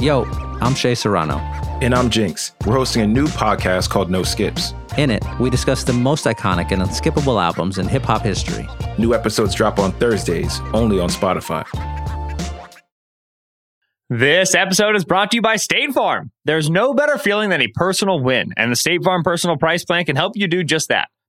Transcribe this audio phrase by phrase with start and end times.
[0.00, 0.24] Yo,
[0.62, 1.36] I'm Shea Serrano.
[1.82, 2.52] And I'm Jinx.
[2.64, 4.72] We're hosting a new podcast called No Skips.
[4.96, 8.66] In it, we discuss the most iconic and unskippable albums in hip hop history.
[8.96, 11.66] New episodes drop on Thursdays, only on Spotify.
[14.08, 16.32] This episode is brought to you by State Farm.
[16.46, 20.06] There's no better feeling than a personal win, and the State Farm Personal Price Plan
[20.06, 21.08] can help you do just that.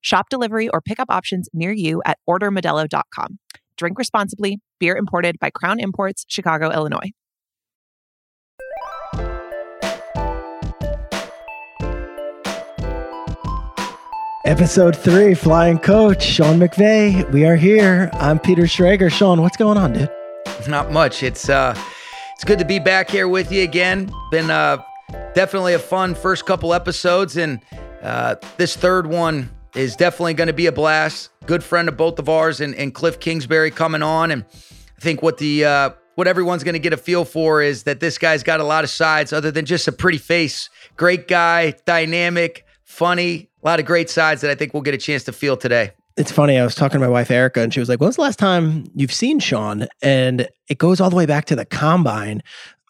[0.00, 3.38] Shop delivery or pickup options near you at ordermodelo.com.
[3.76, 4.60] Drink responsibly.
[4.78, 7.12] Beer imported by Crown Imports, Chicago, Illinois.
[14.46, 17.30] Episode three, Flying Coach, Sean McVay.
[17.30, 18.10] We are here.
[18.14, 19.12] I'm Peter Schrager.
[19.12, 20.10] Sean, what's going on, dude?
[20.66, 21.22] Not much.
[21.22, 21.74] It's uh
[22.34, 24.10] it's good to be back here with you again.
[24.30, 24.82] Been uh
[25.34, 27.60] definitely a fun first couple episodes and
[28.02, 31.30] uh this third one is definitely going to be a blast.
[31.46, 34.30] Good friend of both of ours and, and Kliff Kingsbury coming on.
[34.30, 34.44] And
[34.96, 38.00] I think what the uh, what everyone's going to get a feel for is that
[38.00, 40.68] this guy's got a lot of sides other than just a pretty face.
[40.96, 44.98] Great guy, dynamic, funny, a lot of great sides that I think we'll get a
[44.98, 45.92] chance to feel today.
[46.16, 46.58] It's funny.
[46.58, 48.84] I was talking to my wife Erica, and she was like, "When's the last time
[48.94, 52.42] you've seen Sean?" And it goes all the way back to the combine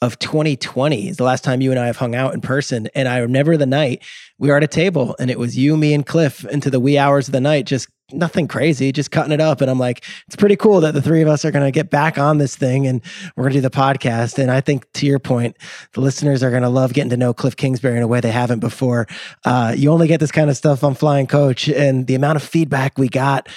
[0.03, 2.89] of 2020 is the last time you and I have hung out in person.
[2.95, 4.03] And I remember the night
[4.39, 6.97] we were at a table and it was you, me, and Kliff into the wee
[6.97, 9.61] hours of the night, just nothing crazy, just cutting it up.
[9.61, 11.91] And I'm like, it's pretty cool that the three of us are going to get
[11.91, 13.03] back on this thing and
[13.37, 14.39] we're going to do the podcast.
[14.39, 15.57] And I think to your point,
[15.93, 18.33] the listeners are going to love getting to know Kliff Kingsbury in a way they
[18.33, 19.07] haven't before.
[19.45, 22.43] Uh, you only get this kind of stuff on Flying Coach and the amount of
[22.43, 23.49] feedback we got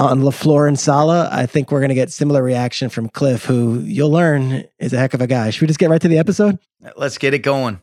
[0.00, 3.80] on LaFleur and Saleh, I think we're going to get similar reaction from Kliff, who
[3.80, 5.50] you'll learn is a heck of a guy.
[5.50, 6.58] Should we just get right to the episode?
[6.96, 7.80] Let's get it going.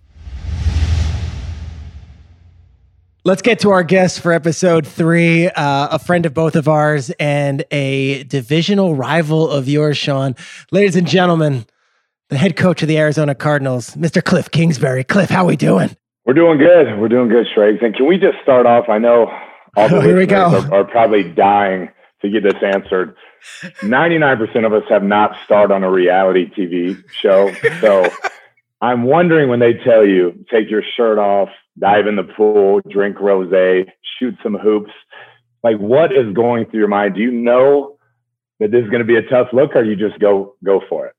[3.24, 7.12] Let's get to our guest for episode three, uh, a friend of both of ours
[7.20, 10.34] and a divisional rival of yours, Sean.
[10.72, 11.66] Ladies and gentlemen,
[12.30, 14.22] the head coach of the Arizona Cardinals, Mr.
[14.24, 15.04] Kliff Kingsbury.
[15.04, 15.96] Kliff, how are we doing?
[16.26, 16.98] We're doing good.
[17.00, 17.80] We're doing good, Schrags.
[17.82, 18.86] And can we just start off?
[18.90, 19.30] I know
[19.76, 20.48] all the Oh, here we go.
[20.48, 21.90] listeners Are, are probably dying
[22.22, 23.16] to get this answered.
[23.82, 27.54] 99% of us have not starred on a reality TV show.
[27.82, 28.10] So
[28.82, 33.20] I'm wondering when they tell you, take your shirt off, dive in the pool, drink
[33.20, 33.52] rose,
[34.20, 34.92] shoot some hoops,
[35.64, 37.16] like what is going through your mind?
[37.16, 37.98] Do you know
[38.60, 41.08] that this is going to be a tough look or you just go, go for
[41.08, 41.14] it?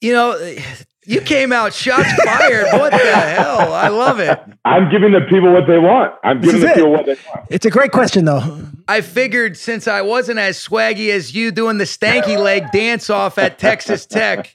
[0.00, 0.56] You know,
[1.04, 2.66] you came out shots fired.
[2.72, 3.72] What the hell?
[3.72, 4.38] I love it.
[4.64, 6.14] I'm giving the people what they want.
[6.22, 6.74] I'm This giving is the it.
[6.76, 7.46] people what they want.
[7.50, 8.62] It's a great question, though.
[8.88, 13.38] I figured since I wasn't as swaggy as you doing the stanky leg dance off
[13.38, 14.52] at Texas Tech,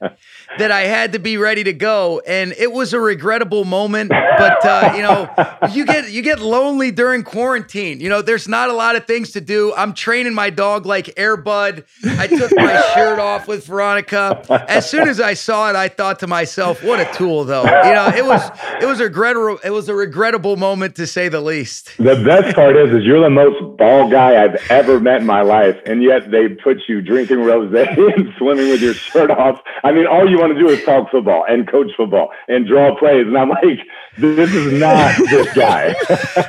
[0.59, 2.21] that I had to be ready to go.
[2.25, 4.09] And it was a regrettable moment.
[4.09, 5.29] But uh, you know,
[5.71, 7.99] you get you get lonely during quarantine.
[7.99, 9.73] You know, there's not a lot of things to do.
[9.75, 11.85] I'm training my dog like Air Bud.
[12.03, 14.43] I took my shirt off with Veronica.
[14.67, 17.93] As soon as I saw it, I thought to myself, "What a tool, though." You
[17.93, 18.41] know, it was
[18.81, 21.97] it was a regrettable it was a regrettable moment to say the least.
[21.97, 25.41] The best part is, is you're the most ball guy I've ever met in my
[25.41, 29.61] life, and yet they put you drinking rosé and swimming with your shirt off.
[29.83, 32.97] I mean, all you want to do is talk football and coach football and draw
[32.97, 33.79] plays, and I'm like,
[34.17, 35.93] this is not this guy.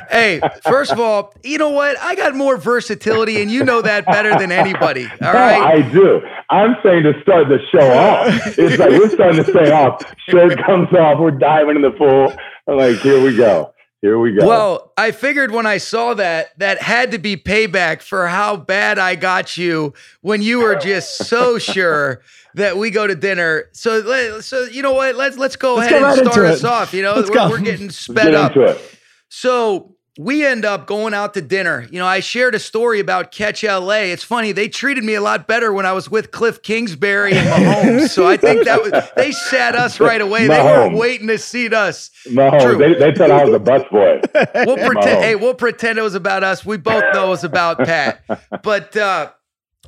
[0.11, 1.97] hey, first of all, you know what?
[1.99, 5.05] I got more versatility, and you know that better than anybody.
[5.05, 5.61] All No, right.
[5.61, 6.21] I do.
[6.49, 8.57] I'm saying to start the show off.
[8.57, 10.01] It's like we're starting to stay off.
[10.27, 11.19] Shirt comes off.
[11.19, 12.33] We're diving in the pool.
[12.67, 13.73] I'm like, here we go.
[14.01, 14.47] Here we go.
[14.47, 18.97] Well, I figured when I saw that, that had to be payback for how bad
[18.97, 22.21] I got you when you were just so sure
[22.55, 23.65] that we go to dinner.
[23.73, 25.15] So, so you know what?
[25.15, 26.65] Let's let's go Let's ahead get right and start us it.
[26.65, 26.93] off.
[26.93, 28.79] You know, we're, we're getting sped get up.
[29.27, 31.87] So we end up going out to dinner.
[31.89, 34.09] You know, I shared a story about Catch LA.
[34.11, 37.47] It's funny, they treated me a lot better when I was with Kliff Kingsbury and
[37.47, 38.09] Mahomes.
[38.09, 40.45] so I think that was they sat us right away.
[40.45, 42.11] They weren't waiting to seat us.
[42.29, 42.77] No, True.
[42.77, 44.19] they, they thought I was a bus boy.
[44.65, 45.21] We'll pretend Mahomes.
[45.21, 46.65] hey, we'll pretend it was about us.
[46.65, 48.21] We both know it was about Pat.
[48.61, 49.31] But uh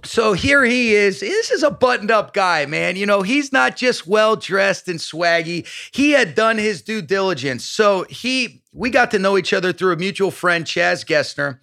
[0.03, 1.19] so here he is.
[1.19, 2.95] This is a buttoned up guy, man.
[2.95, 5.67] You know, he's not just well dressed and swaggy.
[5.93, 7.65] He had done his due diligence.
[7.65, 11.59] So he, we got to know each other through a mutual friend, Chas Gessner.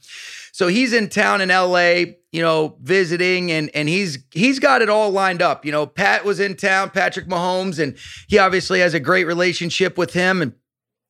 [0.52, 4.88] So he's in town in LA, you know, visiting and and he's he's got it
[4.88, 5.64] all lined up.
[5.64, 7.96] You know, Pat was in town, Patrick Mahomes, and
[8.26, 10.52] he obviously has a great relationship with him and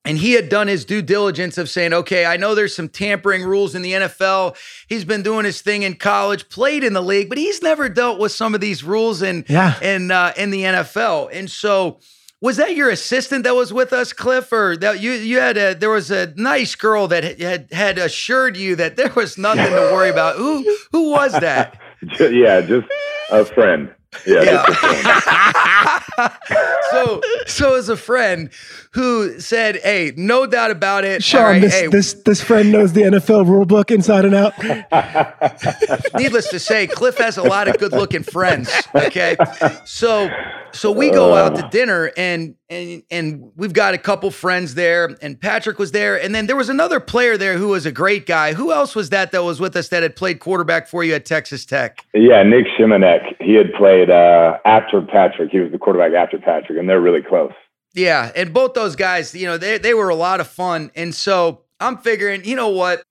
[0.05, 3.43] and he had done his due diligence of saying, okay, I know there's some tampering
[3.43, 4.55] rules in the NFL.
[4.87, 8.19] He's been doing his thing in college, played in the league, but he's never dealt
[8.19, 9.79] with some of these rules in Yeah.
[9.81, 11.29] in uh, in the NFL.
[11.33, 11.99] And so,
[12.41, 15.75] was that your assistant that was with us, Kliff, or that you you had a
[15.75, 19.91] there was a nice girl that had had assured you that there was nothing to
[19.93, 20.37] worry about?
[20.37, 20.63] Who
[20.93, 21.77] who was that?
[22.19, 22.87] Yeah, just
[23.29, 23.93] a friend.
[24.25, 24.65] Yeah, Yeah.
[24.65, 26.31] just a friend.
[26.91, 28.49] so so as a friend
[28.93, 32.71] who said, "Hey, no doubt about it, Sean, all right, this, hey, this this friend
[32.71, 34.53] knows the NFL rule book inside and out.
[36.15, 38.71] needless to say, Kliff has a lot of good looking friends.
[38.95, 39.37] Okay.
[39.85, 40.29] So
[40.71, 45.15] so we go out to dinner and and and we've got a couple friends there,
[45.21, 48.25] and Patrick was there, and then there was another player there who was a great
[48.25, 48.53] guy.
[48.53, 51.25] Who else was that that was with us that had played quarterback for you at
[51.25, 52.05] Texas Tech?
[52.13, 53.35] Yeah, Nic Shimonek.
[53.39, 55.51] He had played uh, after Patrick.
[55.51, 57.53] He was the quarterback after Patrick, and they're really close.
[57.93, 60.91] Yeah, and both those guys, you know, they they were a lot of fun.
[60.95, 63.01] And so I'm figuring, you know what?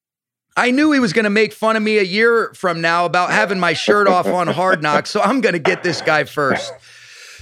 [0.57, 3.31] I knew he was going to make fun of me a year from now about
[3.31, 6.73] having my shirt off on Hard Knocks, so I'm going to get this guy first.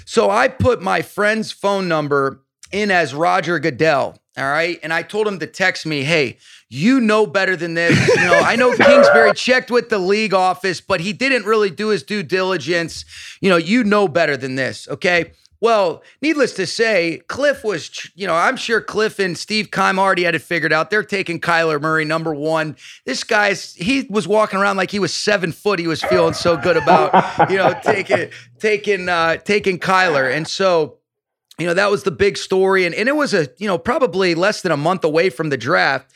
[0.05, 2.43] So I put my friend's phone number
[2.73, 4.79] in as Roger Goodell, all right?
[4.82, 6.37] And I told him to text me, "Hey,
[6.69, 7.99] you know better than this.
[8.09, 11.89] You know, I know Kingsbury checked with the league office, but he didn't really do
[11.89, 13.05] his due diligence.
[13.41, 18.26] You know, you know better than this, okay?" Well, needless to say, Kliff was, you
[18.26, 20.91] know, I'm sure Kliff and Steve Keim already had it figured out.
[20.91, 22.76] They're taking Kyler Murray number one.
[23.06, 25.79] This guy's, he was walking around like he was seven foot.
[25.79, 30.31] He was feeling so good about, you know, taking, taking, uh, taking Kyler.
[30.31, 30.99] And so,
[31.58, 32.85] you know, that was the big story.
[32.85, 35.56] And, and it was a, you know, probably less than a month away from the
[35.56, 36.12] draft.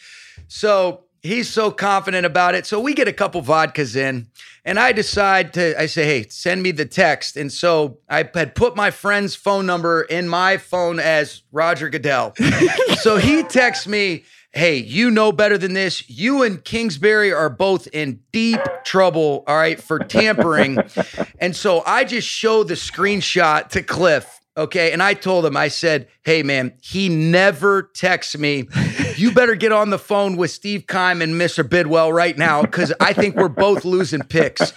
[0.48, 2.67] So he's so confident about it.
[2.67, 4.28] So we get a couple vodkas in,
[4.64, 7.37] and I decide to, I say, hey, send me the text.
[7.37, 12.34] And so I had put my friend's phone number in my phone as Roger Goodell.
[13.00, 16.08] so he texts me, hey, you know better than this.
[16.08, 20.78] You and Kingsbury are both in deep trouble, all right, for tampering.
[21.38, 24.39] and so I just show the screenshot to Kliff.
[24.56, 24.93] Okay.
[24.93, 28.69] And I told him, I said, hey, man, he never texts me.
[29.17, 31.69] You better get on the phone with Steve Keim and Mr.
[31.69, 34.73] Bidwell right now because I think we're both losing picks.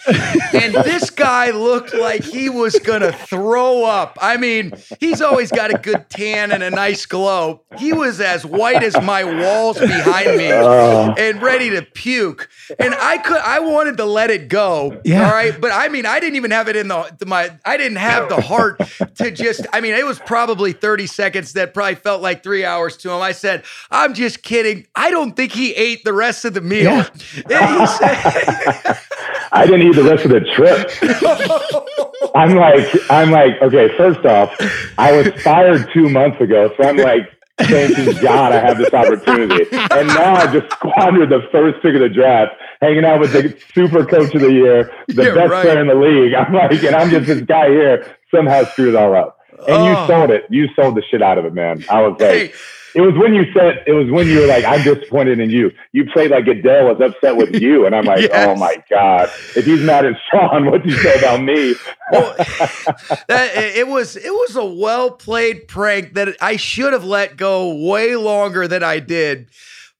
[0.53, 4.17] And this guy looked like he was going to throw up.
[4.21, 7.63] I mean, he's always got a good tan and a nice glow.
[7.77, 11.13] He was as white as my walls behind me oh.
[11.17, 12.49] and ready to puke.
[12.79, 15.01] And I could, I wanted to let it go.
[15.03, 15.25] Yeah.
[15.25, 15.59] All right.
[15.59, 18.41] But I mean, I didn't even have it in the, my, I didn't have the
[18.41, 18.81] heart
[19.15, 22.95] to just, I mean, it was probably 30 seconds that probably felt like three hours
[22.97, 23.21] to him.
[23.21, 24.85] I said, I'm just kidding.
[24.95, 26.83] I don't think he ate the rest of the meal.
[26.83, 27.09] Yeah.
[27.49, 28.99] And he said,
[29.51, 30.91] I didn't eat the rest of the trip.
[32.35, 33.89] I'm like, I'm like, okay.
[33.97, 34.55] First off,
[34.99, 37.29] I was fired two months ago, so I'm like,
[37.59, 42.01] thanking God I have this opportunity, and now I just squandered the first pick of
[42.01, 45.63] the draft, hanging out with the super coach of the year, the Yeah, best right.
[45.63, 46.33] player in the league.
[46.33, 49.39] I'm like, and I'm just this guy here somehow screwed it all up.
[49.67, 49.89] And Oh.
[50.01, 50.45] you sold it.
[50.49, 51.83] You sold the shit out of it, man.
[51.89, 52.53] I was like, Hey.
[52.95, 55.71] it was when you said, it was when you were like, I'm disappointed in you.
[55.93, 57.85] You played like Goodell was upset with you.
[57.85, 58.47] And I'm like, Yes.
[58.47, 59.29] oh my God.
[59.55, 61.75] If he's mad at Sean, what do you say about me?
[62.11, 62.35] Well,
[63.27, 67.37] that it it was it was a well played prank that I should have let
[67.37, 69.49] go way longer than I did,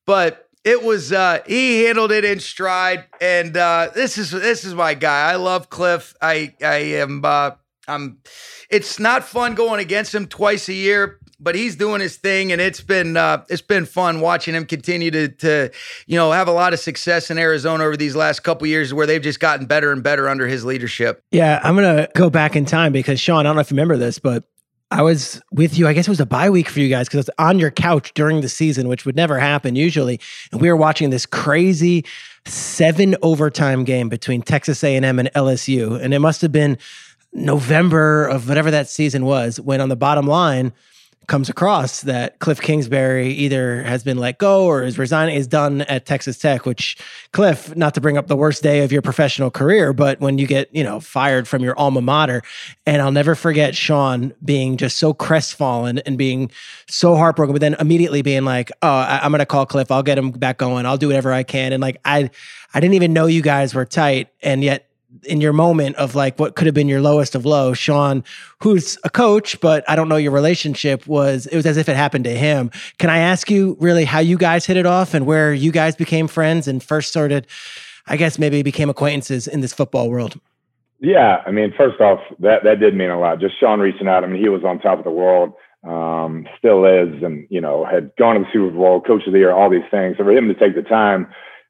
[0.06, 4.74] but it was uh, he handled it in stride, and uh, this is this is
[4.74, 5.32] my guy.
[5.32, 6.14] I love Kliff.
[6.22, 7.52] I I am uh,
[7.88, 8.20] I'm.
[8.70, 11.20] It's not fun going against him twice a year.
[11.40, 15.12] But he's doing his thing, and it's been uh, it's been fun watching him continue
[15.12, 15.72] to to
[16.08, 19.06] you know have a lot of success in Arizona over these last couple years, where
[19.06, 21.22] they've just gotten better and better under his leadership.
[21.32, 23.98] Yeah, I'm gonna go back in time because Sean, I don't know if you remember
[23.98, 24.46] this, but
[24.94, 25.88] I was with you.
[25.88, 27.72] I guess it was a bye week for you guys because I was on your
[27.72, 30.20] couch during the season, which would never happen usually.
[30.52, 32.06] And we were watching this crazy
[32.46, 36.78] seven overtime game between Texas A&M and LSU, and it must have been
[37.34, 40.74] November of whatever that season was when on the bottom line
[41.28, 45.82] comes across that Kliff Kingsbury either has been let go or is resigning, is done
[45.84, 46.98] at Texas Tech, which
[47.32, 50.46] Kliff, not to bring up the worst day of your professional career, but when you
[50.46, 52.42] get, you know, fired from your alma mater.
[52.86, 56.52] And I'll never forget Sean being just so crestfallen and being
[56.88, 59.92] so heartbroken, but then immediately being like, oh, I, I'm going to call Kliff.
[59.92, 60.86] I'll get him back going.
[60.86, 61.72] I'll do whatever I can.
[61.72, 62.30] And like, I,
[62.74, 64.30] I didn't even know you guys were tight.
[64.42, 64.90] And yet
[65.24, 68.24] in your moment of like what could have been your lowest of low, Sean,
[68.60, 71.96] who's a coach, but I don't know your relationship was it was as if it
[71.96, 72.72] happened to him.
[72.98, 75.96] Can I ask you really how you guys hit it off and where you guys
[75.96, 77.48] became friends and first started
[78.08, 80.40] I guess maybe became acquaintances in this football world?
[81.00, 83.40] Yeah, I mean, first off, that that did mean a lot.
[83.40, 84.24] Just Sean reaching out.
[84.24, 85.54] I mean, he was on top of the world,
[85.84, 89.40] um, still is, and you know, had gone to the Super Bowl, Coach of the
[89.40, 90.16] Year, all these things.
[90.18, 91.28] So for him to take the time,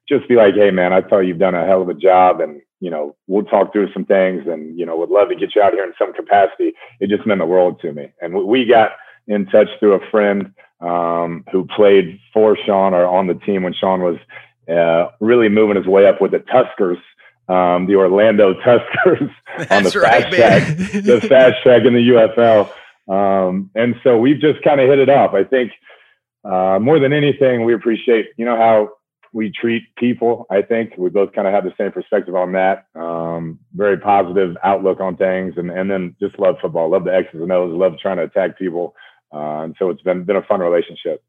[0.08, 2.60] just be like, hey, man, I thought you've done a hell of a job, and
[2.84, 5.62] you know, we'll talk through some things, and you know, would love to get you
[5.62, 6.74] out here in some capacity.
[7.00, 8.90] It just meant the world to me, and we got
[9.26, 13.72] in touch through a friend um, who played for Sean or on the team when
[13.72, 14.18] Sean was
[14.68, 17.00] uh, really moving his way up with the Tuskers,
[17.48, 19.30] um, the Orlando Tuskers
[19.70, 22.70] on the right, fast track, the fast track in the UFL.
[23.08, 25.32] Um, and so we've just kind of hit it off.
[25.32, 25.72] I think
[26.44, 28.90] uh, more than anything, we appreciate, you know, how
[29.34, 30.46] we treat people.
[30.48, 32.86] I think we both kind of have the same perspective on that.
[32.94, 37.42] Um, very positive outlook on things, and and then just love football, love the X's
[37.42, 38.94] and O's, love trying to attack people.
[39.32, 41.22] Uh, and so it's been been a fun relationship.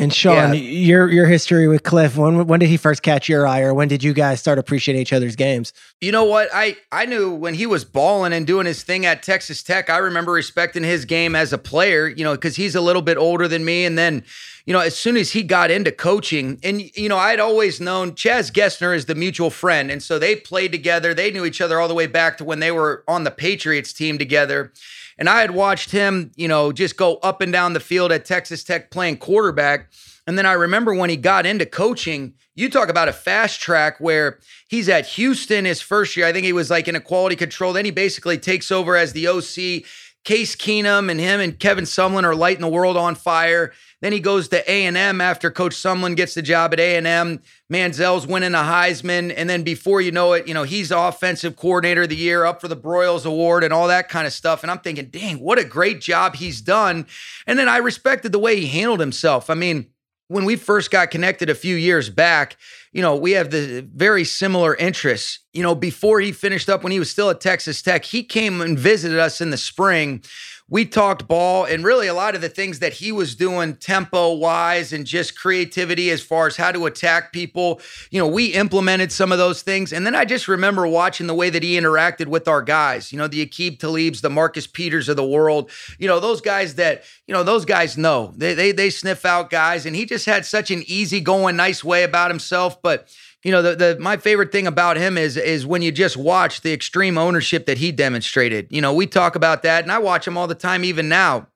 [0.00, 0.60] And Sean, Yeah.
[0.60, 3.86] your your history with Kliff, when when did he first catch your eye, or when
[3.88, 5.72] did you guys start appreciating each other's games?
[6.00, 6.48] You know what?
[6.54, 9.90] I I knew when he was balling and doing his thing at Texas Tech.
[9.90, 12.08] I remember respecting his game as a player.
[12.08, 13.84] You know, because he's a little bit older than me.
[13.84, 14.24] And then,
[14.64, 18.14] you know, as soon as he got into coaching, and you know, I'd always known
[18.14, 21.12] Chas Gessner is the mutual friend, and so they played together.
[21.12, 23.92] They knew each other all the way back to when they were on the Patriots
[23.92, 24.72] team together.
[25.20, 28.24] And I had watched him, you know, just go up and down the field at
[28.24, 29.90] Texas Tech playing quarterback.
[30.26, 34.00] And then I remember when he got into coaching, you talk about a fast track
[34.00, 36.26] where he's at Houston his first year.
[36.26, 37.74] I think he was like in a quality control.
[37.74, 39.84] Then he basically takes over as the OC.
[40.24, 43.72] Case Keenum and him and Kevin Sumlin are lighting the world on fire.
[44.02, 47.40] Then he goes to A&M after Coach Sumlin gets the job at A&M.
[47.70, 49.32] Manziel's winning the Heisman.
[49.34, 52.60] And then before you know it, you know, he's offensive coordinator of the year, up
[52.60, 54.62] for the Broyles Award and all that kind of stuff.
[54.62, 57.06] And I'm thinking, dang, what a great job he's done.
[57.46, 59.48] And then I respected the way he handled himself.
[59.48, 59.86] I mean,
[60.30, 62.56] when we first got connected a few years back,
[62.92, 65.40] you know, we have the very similar interests.
[65.52, 68.60] You know, before he finished up when he was still at Texas Tech, he came
[68.60, 70.22] and visited us in the spring.
[70.70, 74.34] We talked ball and really a lot of the things that he was doing tempo
[74.34, 77.80] wise and just creativity as far as how to attack people.
[78.10, 79.92] You know, we implemented some of those things.
[79.92, 83.18] And then I just remember watching the way that he interacted with our guys, you
[83.18, 87.02] know, the Aqib Talibs, the Marcus Peters of the world, you know, those guys that,
[87.26, 89.84] you know, those guys know they, they, they sniff out guys.
[89.84, 92.80] And he just had such an easygoing, nice way about himself.
[92.80, 93.08] But,
[93.42, 96.60] you know, the, the my favorite thing about him is is when you just watch
[96.60, 98.66] the extreme ownership that he demonstrated.
[98.70, 101.46] You know, we talk about that, and I watch him all the time, even now.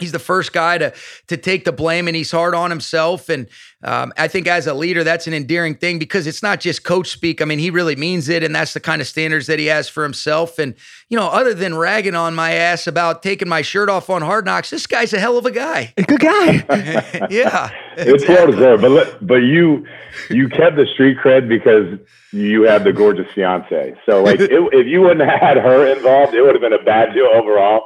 [0.00, 0.92] He's the first guy to
[1.28, 3.28] to take the blame, and he's hard on himself.
[3.28, 3.46] And
[3.84, 7.10] um, I think as a leader, that's an endearing thing because it's not just coach
[7.10, 7.40] speak.
[7.40, 9.88] I mean, he really means it, and that's the kind of standards that he has
[9.88, 10.58] for himself.
[10.58, 10.74] And
[11.08, 14.44] you know, other than ragging on my ass about taking my shirt off on Hard
[14.46, 15.92] Knocks, this guy's a hell of a guy.
[15.96, 17.26] a Good guy.
[17.30, 19.86] yeah, It's well deserved, but let- but you
[20.28, 22.00] you kept the street cred because
[22.32, 23.94] you had the gorgeous fiance.
[24.06, 26.82] So like, it, if you wouldn't have had her involved, it would have been a
[26.82, 27.84] bad deal overall.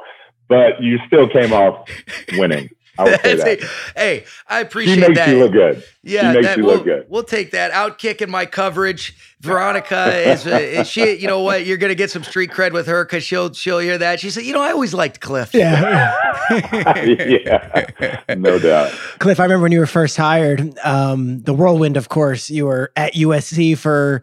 [0.49, 1.87] But you still came off
[2.33, 2.69] winning.
[2.97, 3.59] I would say that.
[3.95, 5.29] hey, I She appreciate makes that.
[5.29, 5.83] you look good.
[6.03, 7.05] Yeah, she makes that, you we'll, look good.
[7.07, 7.71] We'll take that.
[7.71, 9.15] Out kicking my coverage.
[9.39, 11.13] Veronica is, uh, is she?
[11.15, 11.65] You know what?
[11.65, 14.19] You're gonna get some street cred with her because she'll she'll hear that.
[14.19, 16.13] She said, "You know, I always liked Kliff." yeah.
[17.05, 18.89] yeah, no doubt.
[19.19, 22.91] Kliff, I remember when you were first hired, um, the whirlwind, of course, you were
[22.97, 24.21] at USC for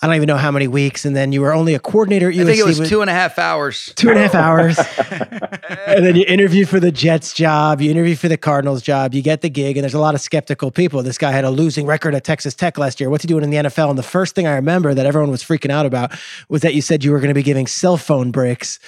[0.00, 2.34] I don't even know how many weeks, and then you were only a coordinator at
[2.36, 2.40] USC.
[2.40, 3.92] I think it was with- two and a half hours.
[3.96, 4.78] two and a half hours.
[5.86, 9.22] and then you interview for the Jets job, you interview for the Cardinals job, you
[9.22, 11.02] get the gig, and there's a lot of skeptical people.
[11.02, 13.10] This guy had a losing record at Texas Tech last year.
[13.10, 13.90] What's he doing in the NFL?
[13.90, 16.12] And the first thing I remember that everyone was freaking out about
[16.48, 18.78] was that you said you were going to be giving cell phone breaks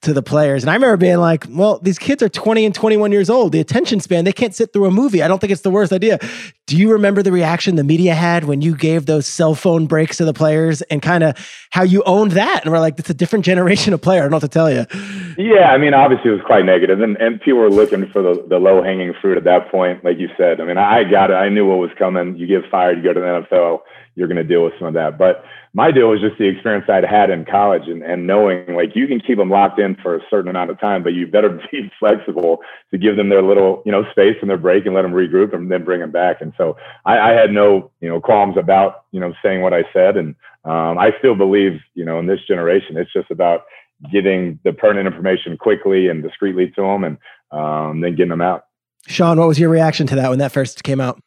[0.00, 0.62] to the players.
[0.62, 3.50] And I remember being like, well, these kids are 20 and 21 years old.
[3.50, 5.24] The attention span, they can't sit through a movie.
[5.24, 6.20] I don't think it's the worst idea.
[6.66, 10.18] Do you remember the reaction the media had when you gave those cell phone breaks
[10.18, 10.57] to the players
[10.90, 11.36] and kind of
[11.70, 12.64] how you owned that?
[12.64, 14.20] And we're like, it's a different generation of player.
[14.20, 14.86] I don't know what to tell you.
[15.36, 18.44] Yeah, I mean, obviously it was quite negative, and and people were looking for the,
[18.48, 20.60] the low hanging fruit at that point, like you said.
[20.60, 21.34] I mean, I got it.
[21.34, 22.36] I knew what was coming.
[22.36, 23.80] You get fired, you go to the NFL,
[24.14, 25.16] you're going to deal with some of that.
[25.16, 25.44] But
[25.74, 29.06] my deal was just the experience I'd had in college, and and knowing like you
[29.06, 31.90] can keep them locked in for a certain amount of time, but you better be
[31.98, 32.60] flexible
[32.90, 35.54] to give them their little you know space and their break and let them regroup
[35.54, 36.40] and then bring them back.
[36.40, 39.84] And so I, I had no you know qualms about you know saying what I
[39.92, 40.34] said, and
[40.64, 43.64] um, I still believe you know in this generation, it's just about
[44.12, 47.18] getting the pertinent information quickly and discreetly to them and
[47.50, 48.64] um, then getting them out.
[49.06, 51.20] Sean, what was your reaction to that when that first came out?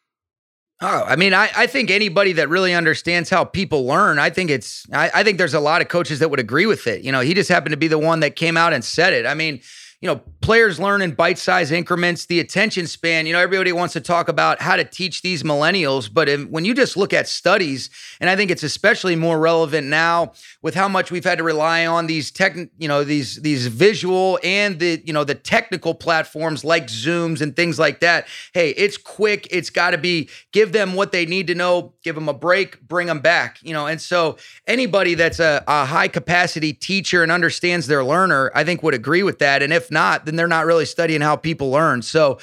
[0.84, 4.50] Oh, I mean, I, I think anybody that really understands how people learn, I think
[4.50, 7.02] it's, I, I think there's a lot of coaches that would agree with it.
[7.02, 9.24] You know, he just happened to be the one that came out and said it.
[9.24, 9.60] I mean,
[10.02, 13.24] you know, players learn in bite size increments, the attention span.
[13.24, 16.64] You know, everybody wants to talk about how to teach these millennials, but if, when
[16.64, 17.88] you just look at studies,
[18.20, 21.86] and I think it's especially more relevant now with how much we've had to rely
[21.86, 26.64] on these tech, you know, these these visual and the you know the technical platforms
[26.64, 28.26] like Zooms and things like that.
[28.52, 29.46] Hey, it's quick.
[29.52, 32.80] It's got to be give them what they need to know, give them a break,
[32.88, 33.60] bring them back.
[33.62, 38.50] You know, and so anybody that's a, a high capacity teacher and understands their learner,
[38.52, 39.62] I think would agree with that.
[39.62, 42.02] And if not, then they're not really studying how people learn.
[42.02, 42.38] So,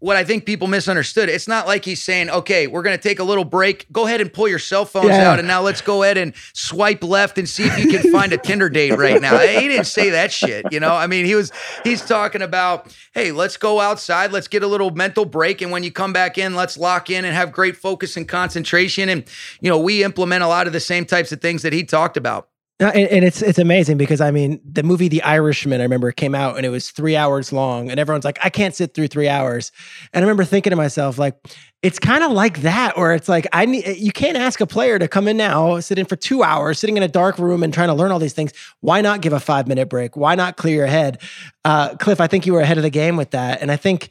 [0.00, 3.18] what I think people misunderstood, it's not like he's saying, okay, we're going to take
[3.18, 3.86] a little break.
[3.92, 5.30] Go ahead and pull your cell phones yeah.
[5.30, 5.38] out.
[5.38, 8.38] And now let's go ahead and swipe left and see if you can find a
[8.38, 9.38] Tinder date right now.
[9.38, 10.64] He didn't say that shit.
[10.72, 11.52] You know, I mean, he was,
[11.84, 14.32] he's talking about, hey, let's go outside.
[14.32, 15.60] Let's get a little mental break.
[15.60, 19.10] And when you come back in, let's lock in and have great focus and concentration.
[19.10, 19.24] And,
[19.60, 22.16] you know, we implement a lot of the same types of things that he talked
[22.16, 22.49] about.
[22.80, 26.56] And, it's it's amazing because I mean the movie The Irishman I remember came out
[26.56, 29.70] and it was three hours long and everyone's like I can't sit through three hours.
[30.14, 31.36] And I remember thinking to myself like
[31.82, 34.98] it's kind of like that where it's like I need you can't ask a player
[34.98, 37.74] to come in now sit in for two hours sitting in a dark room and
[37.74, 38.52] trying to learn all these things.
[38.80, 40.16] Why not give a five minute break?
[40.16, 41.20] Why not clear your head?
[41.66, 43.60] Uh, Kliff I think you were ahead of the game with that.
[43.60, 44.08] And I think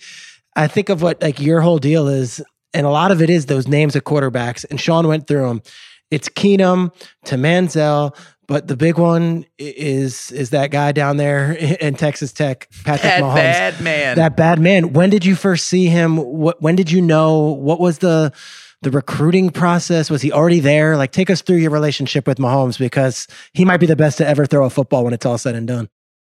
[0.56, 2.40] I think of what like your whole deal is
[2.76, 5.62] and a lot of it is those names of quarterbacks and Sean went through them
[6.12, 6.94] it's Keenum
[7.26, 8.16] to Manziel
[8.50, 13.22] but the big one is is that guy down there in Texas Tech, Patrick that
[13.22, 13.36] Mahomes.
[13.36, 14.16] bad man.
[14.18, 14.92] That bad man.
[14.92, 16.18] When did you first see him?
[16.18, 16.60] What?
[16.62, 17.38] When did you know?
[17.38, 18.34] What was the
[18.82, 20.10] the recruiting process?
[20.10, 20.98] Was he already there?
[20.98, 24.28] Like, take us through your relationship with Mahomes because he might be the best to
[24.28, 25.88] ever throw a football when it's all said and done.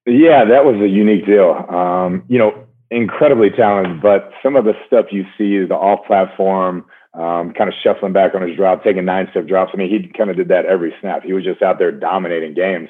[0.05, 1.65] Yeah, that was a unique deal.
[1.71, 2.53] Um, you know,
[2.91, 7.75] incredibly talented, but some of the stuff you see, the off platform um, kind of
[7.83, 9.73] shuffling back on his drop, taking nine step drops.
[9.75, 11.23] I mean, he kind of did that every snap.
[11.23, 12.89] He was just out there dominating games.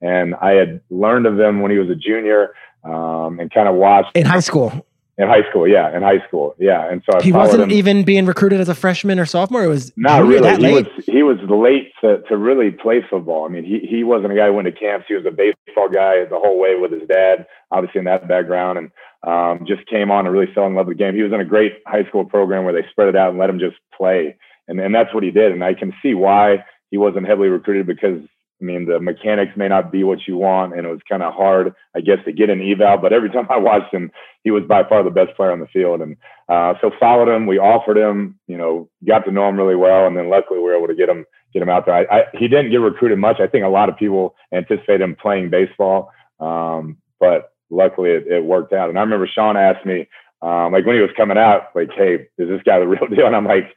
[0.00, 3.74] And I had learned of him when he was a junior um, and kind of
[3.74, 4.86] watched in high school.
[5.18, 7.72] In high school, yeah, in high school, yeah, and so I he wasn't him.
[7.72, 9.62] even being recruited as a freshman or sophomore.
[9.62, 10.56] It was not really.
[10.56, 13.44] he was he was late to, to really play football.
[13.44, 15.04] I mean, he he wasn't a guy who went to camps.
[15.08, 18.78] He was a baseball guy the whole way with his dad, obviously in that background,
[18.78, 18.90] and
[19.26, 21.14] um, just came on and really fell in love with the game.
[21.14, 23.50] He was in a great high school program where they spread it out and let
[23.50, 24.36] him just play.
[24.68, 25.52] And, and that's what he did.
[25.52, 28.20] And I can see why he wasn't heavily recruited because,
[28.60, 30.74] I mean, the mechanics may not be what you want.
[30.74, 32.98] And it was kind of hard, I guess, to get an eval.
[32.98, 34.10] But every time I watched him,
[34.42, 36.00] he was by far the best player on the field.
[36.00, 36.16] And
[36.48, 37.46] uh, so followed him.
[37.46, 40.06] We offered him, you know, got to know him really well.
[40.06, 41.94] And then luckily we were able to get him get him out there.
[41.94, 43.40] I, I, he didn't get recruited much.
[43.40, 46.12] I think a lot of people anticipated him playing baseball.
[46.38, 48.88] Um, but luckily it, it, worked out.
[48.88, 50.08] And I remember Sean asked me,
[50.42, 53.26] um, like when he was coming out, like, "Hey, is this guy the real deal?"
[53.26, 53.74] And I'm like,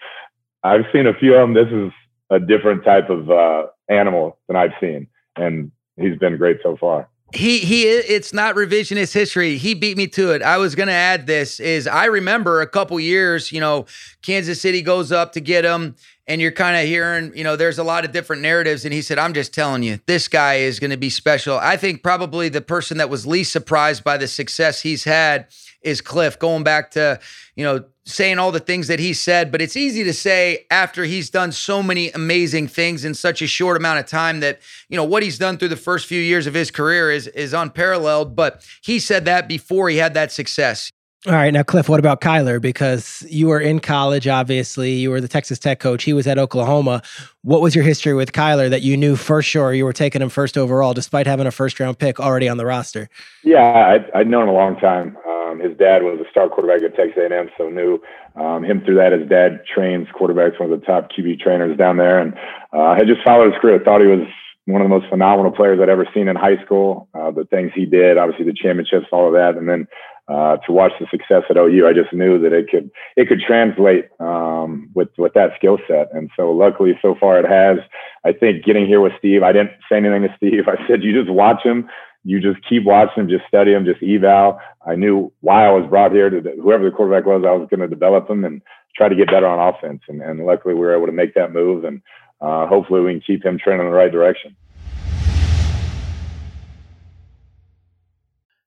[0.64, 1.54] "I've seen a few of them.
[1.54, 1.92] This is
[2.30, 7.10] a different type of uh, animal than I've seen, and he's been great so far."
[7.34, 9.58] He he it's not revisionist history.
[9.58, 10.44] He beat me to it.
[10.44, 13.88] I was going to add this is I remember a couple years, you know,
[14.22, 15.96] Kansas City goes up to get him
[16.28, 18.86] and you're kind of hearing, you know, there's a lot of different narratives.
[18.86, 21.58] And he said, I'm just telling you, this guy is going to be special.
[21.58, 25.48] I think probably the person that was least surprised by the success he's had
[25.82, 27.20] is Kliff, going back to,
[27.56, 29.52] you know, saying all the things that he said.
[29.52, 33.48] But it's easy to say after he's done so many amazing things in such a
[33.48, 36.48] short amount of time that, you know, what he's done through the first few years
[36.48, 38.36] of his career is is unparalleled.
[38.36, 40.90] But he said that before he had that success.
[41.26, 42.60] All right, now Kliff, what about Kyler?
[42.60, 44.92] Because you were in college, obviously.
[44.92, 46.04] You were the Texas Tech coach.
[46.04, 47.02] He was at Oklahoma.
[47.44, 50.28] What was your history with Kyler that you knew for sure you were taking him
[50.28, 53.08] first overall, despite having a first round pick already on the roster?
[53.42, 55.16] Yeah, I'd, I'd known him a long time.
[55.26, 58.02] Um, his dad was a star quarterback at Texas A&M, so knew
[58.36, 59.14] um, him through that.
[59.14, 62.34] His dad trains quarterbacks, one of the top QB trainers down there, and
[62.74, 63.80] uh, I had just followed his career.
[63.80, 64.28] I thought he was
[64.66, 67.08] one of the most phenomenal players I'd ever seen in high school.
[67.14, 69.88] Uh, the things he did, obviously the championships, all of that, and then
[70.28, 73.42] uh, to watch the success at OU, I just knew that it could it could
[73.42, 76.14] translate um, with with that skill set.
[76.14, 77.80] And so, luckily, so far it has.
[78.24, 80.68] I think getting here with Steve, I didn't say anything to Steve.
[80.68, 81.90] I said, "You just watch him.
[82.24, 83.30] You just keep watching him.
[83.30, 83.86] Just study him.
[83.86, 87.52] Just eval." I knew why I was brought here to whoever the quarterback was, I
[87.52, 88.62] was going to develop him and
[88.96, 90.02] try to get better on offense.
[90.08, 92.02] And, and luckily, we were able to make that move, and
[92.40, 94.56] uh, hopefully, we can keep him trending in the right direction.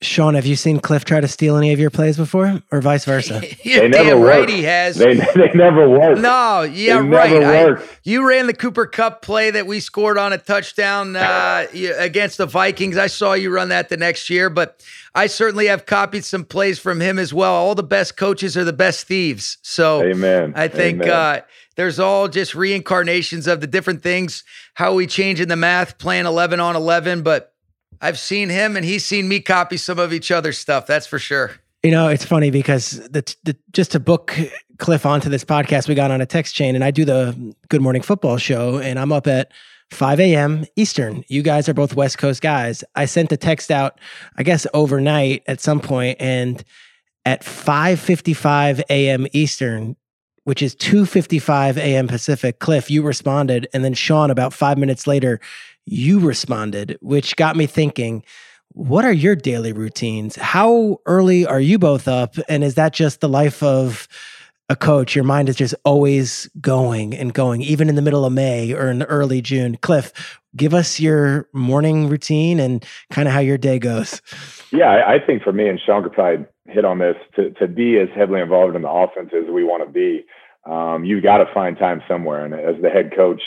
[0.00, 3.04] Sean, have you seen Kliff try to steal any of your plays before, or vice
[3.04, 3.42] versa?
[3.64, 4.48] You're They never damn right work.
[4.48, 4.94] he has.
[4.96, 6.18] They, they never work.
[6.18, 7.30] No, yeah, They right.
[7.32, 7.88] never I- work.
[8.04, 11.66] you ran the Cooper Kupp play that we scored on a touchdown uh,
[11.98, 12.96] against the Vikings.
[12.96, 14.80] I saw you run that the next year, but
[15.16, 17.52] I certainly have copied some plays from him as well.
[17.54, 19.58] All the best coaches are the best thieves.
[19.62, 20.52] So Amen.
[20.54, 21.10] I think Amen.
[21.10, 21.40] uh,
[21.74, 26.26] there's all just reincarnations of the different things, how we change in the math, playing
[26.26, 27.22] 11 on 11.
[27.22, 27.47] But
[28.00, 30.86] I've seen him and he's seen me copy some of each other's stuff.
[30.86, 31.52] That's for sure.
[31.82, 34.36] You know, it's funny because the, the just to book
[34.78, 37.80] Kliff onto this podcast, we got on a text chain, and I do the Good
[37.80, 39.52] Morning Football show, and I'm up at
[39.90, 40.66] 5 a.m.
[40.74, 41.24] Eastern.
[41.28, 42.82] You guys are both West Coast guys.
[42.96, 44.00] I sent the text out,
[44.36, 46.64] I guess, overnight at some point, and
[47.24, 49.26] at 5:55 a.m.
[49.32, 49.96] Eastern,
[50.44, 52.08] which is 2:55 a.m.
[52.08, 55.40] Pacific, Kliff, you responded, and then Sean, about five minutes later,
[55.90, 58.24] you responded, which got me thinking
[58.72, 60.36] what are your daily routines?
[60.36, 62.36] How early are you both up?
[62.48, 64.06] And is that just the life of
[64.68, 65.16] a coach?
[65.16, 68.88] Your mind is just always going and going, even in the middle of May or
[68.88, 69.76] in early June.
[69.78, 70.12] Kliff,
[70.54, 74.20] give us your morning routine and kind of how your day goes.
[74.70, 77.98] Yeah, I, think for me, and Sean could probably hit on this, to, to be
[77.98, 80.24] as heavily involved in the offense as we want to be,
[80.66, 82.44] um, you've got to find time somewhere.
[82.44, 83.42] And as the head coach,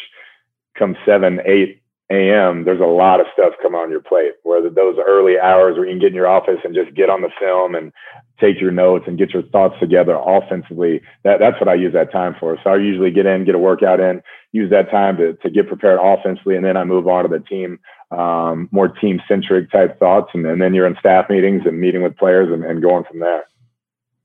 [0.78, 1.81] come 7, 8
[2.12, 4.34] a.m., there's a lot of stuff coming on your plate.
[4.44, 7.22] Where those early hours where you can get in your office and just get on
[7.22, 7.94] the film and
[8.40, 12.12] take your notes and get your thoughts together offensively, that, that's what I use that
[12.12, 12.58] time for.
[12.64, 14.22] So I usually get in, get a workout in,
[14.52, 17.44] use that time to, to get prepared offensively, and then I move on to the
[17.44, 17.80] team,
[18.12, 20.32] um, more team centric type thoughts.
[20.34, 23.20] And, and then you're in staff meetings and meeting with players and, and going from
[23.20, 23.46] there.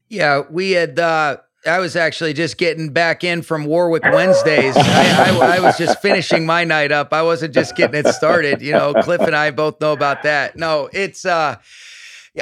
[0.09, 0.99] Yeah, we had.
[0.99, 4.77] Uh, I was actually just getting back in from Warwick Wednesdays.
[4.77, 7.13] I, I, I was just finishing my night up.
[7.13, 8.63] I wasn't just getting it started.
[8.63, 10.57] You know, Kliff and I both know about that.
[10.57, 11.25] No, it's.
[11.25, 11.57] uh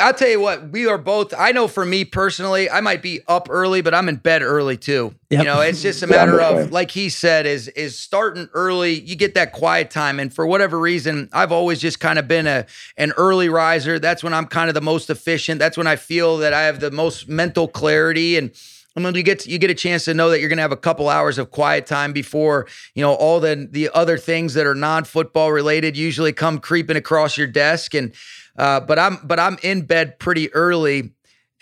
[0.01, 1.33] I'll tell you what, we are both.
[1.39, 4.77] I know for me personally, I might be up early, but I'm in bed early
[4.77, 5.15] too.
[5.31, 5.39] Yep.
[5.39, 8.99] You know, it's just a matter the of, like he said, is is starting early.
[8.99, 12.49] You get that quiet time, and for whatever reason, I've always just kind of been
[12.49, 14.01] a an early riser.
[14.01, 15.61] That's when I'm kind of the most efficient.
[15.61, 18.51] That's when I feel that I have the most mental clarity and.
[18.97, 20.73] And mean, you get you get a chance to know that you're going to have
[20.73, 24.67] a couple hours of quiet time before you know all the the other things that
[24.67, 28.13] are non football related usually come creeping across your desk and
[28.57, 31.13] uh, but I'm but I'm in bed pretty early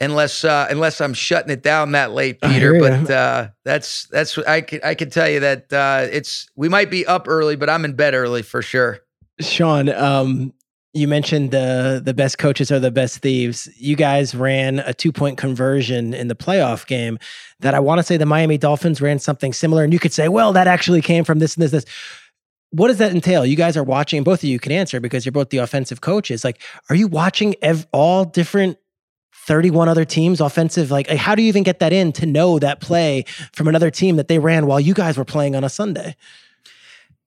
[0.02, 2.78] unless uh, unless I'm shutting it down that late, Peter.
[2.78, 6.90] But uh, that's that's I can I can tell you that uh, it's we might
[6.90, 9.00] be up early, but I'm in bed early for sure.
[9.40, 10.52] Sean, um,
[10.94, 13.68] you mentioned the the best coaches are the best thieves.
[13.76, 17.18] You guys ran a two point conversion in the playoff game
[17.60, 20.28] that I want to say the Miami Dolphins ran something similar, and you could say,
[20.28, 21.84] well, that actually came from this and this this.
[22.70, 23.44] What does that entail?
[23.44, 24.22] You guys are watching.
[24.22, 26.42] Both of you can answer because you're both the offensive coaches.
[26.42, 28.78] Like, are you watching ev- all different?
[29.34, 32.80] 31 other teams offensive like how do you even get that in to know that
[32.80, 36.14] play from another team that they ran while you guys were playing on a sunday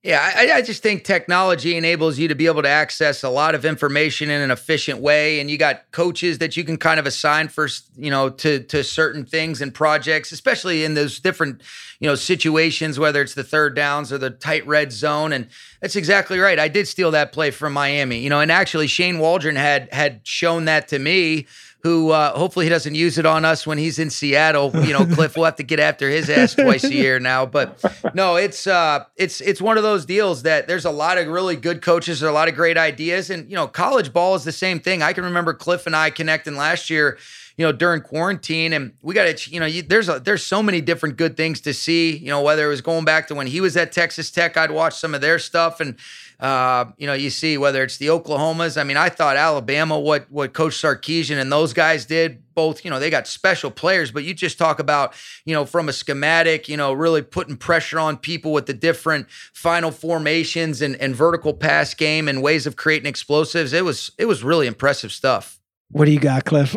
[0.06, 3.56] Yeah, I, I just think technology enables you to be able to access a lot
[3.56, 7.06] of information in an efficient way, and you got coaches that you can kind of
[7.06, 7.66] assign for,
[7.96, 11.60] you know, to to certain things and projects, especially in those different,
[11.98, 15.32] you know, situations, whether it's the third downs or the tight red zone.
[15.32, 15.48] And
[15.80, 16.60] that's exactly right.
[16.60, 20.20] I did steal that play from Miami, you know, and actually Shane Waldron had had
[20.22, 21.48] shown that to me.
[21.80, 24.72] Who uh, hopefully he doesn't use it on us when he's in Seattle.
[24.74, 27.46] You know, Kliff will have to get after his ass twice a year now.
[27.46, 27.80] But
[28.12, 31.54] no, it's uh, it's it's one of those deals that there's a lot of really
[31.54, 34.50] good coaches, there a lot of great ideas, and you know, college ball is the
[34.50, 35.00] same thing.
[35.00, 37.18] I can remember Kliff and I connecting last year.
[37.58, 40.62] You know, during quarantine, and we got to, you know, you, there's a, there's so
[40.62, 42.14] many different good things to see.
[42.14, 44.70] You know, whether it was going back to when he was at Texas Tech, I'd
[44.70, 45.96] watch some of their stuff, and
[46.38, 48.78] uh, you know, you see whether it's the Oklahomas.
[48.78, 52.90] I mean, I thought Alabama, what what Coach Sarkisian and those guys did, both, you
[52.90, 56.68] know, they got special players, but you just talk about, you know, from a schematic,
[56.68, 61.54] you know, really putting pressure on people with the different final formations and, and vertical
[61.54, 63.72] pass game and ways of creating explosives.
[63.72, 65.58] It was it was really impressive stuff.
[65.90, 66.76] what do you got Kliff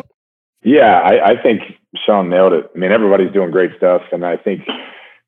[0.64, 1.60] Yeah, I, I think
[2.06, 2.70] Sean nailed it.
[2.74, 4.62] I mean, everybody's doing great stuff, and I think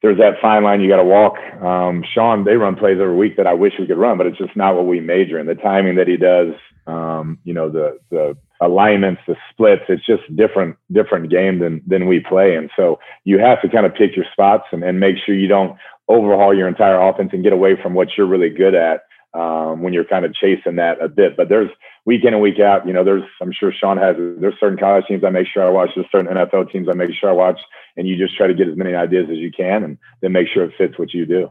[0.03, 1.37] there's that fine line you got to walk.
[1.63, 4.39] Um, Sean, they run plays every week that I wish we could run, but it's
[4.39, 5.47] just not what we major in.
[5.47, 6.55] The timing that he does,
[6.87, 12.09] um, you know, the the alignments, the splits, it's just different different game than than
[12.09, 12.57] we play.
[12.57, 15.49] And so you have to kind of pick your spots and, and make sure you
[15.49, 19.05] don't overhaul your entire offense and get away from what you're really good at
[19.35, 21.37] um, when you're kind of chasing that a bit.
[21.37, 21.71] But there's
[22.05, 25.05] week in and week out, you know, there's, I'm sure Sean has, there's certain college
[25.07, 27.61] teams I make sure I watch, there's certain NFL teams I make sure I watch,
[27.97, 30.49] and you just try to get as many ideas as you can and then make
[30.53, 31.51] sure it fits what you do.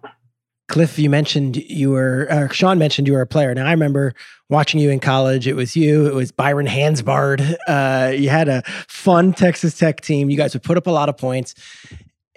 [0.70, 3.54] Kliff, you mentioned you were, uh, Sean mentioned you were a player.
[3.54, 4.14] Now I remember
[4.50, 5.46] watching you in college.
[5.46, 7.56] It was you, it was Byron Hanspard.
[7.68, 10.30] Uh, you had a fun Texas Tech team.
[10.30, 11.56] You guys would put up a lot of points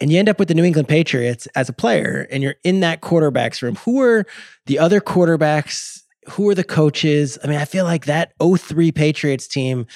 [0.00, 2.80] and you end up with the New England Patriots as a player and you're in
[2.80, 3.76] that quarterback's room.
[3.76, 4.26] Who are
[4.66, 6.02] the other quarterbacks?
[6.30, 7.38] Who are the coaches?
[7.44, 9.86] I mean, I feel like that 03 Patriots team,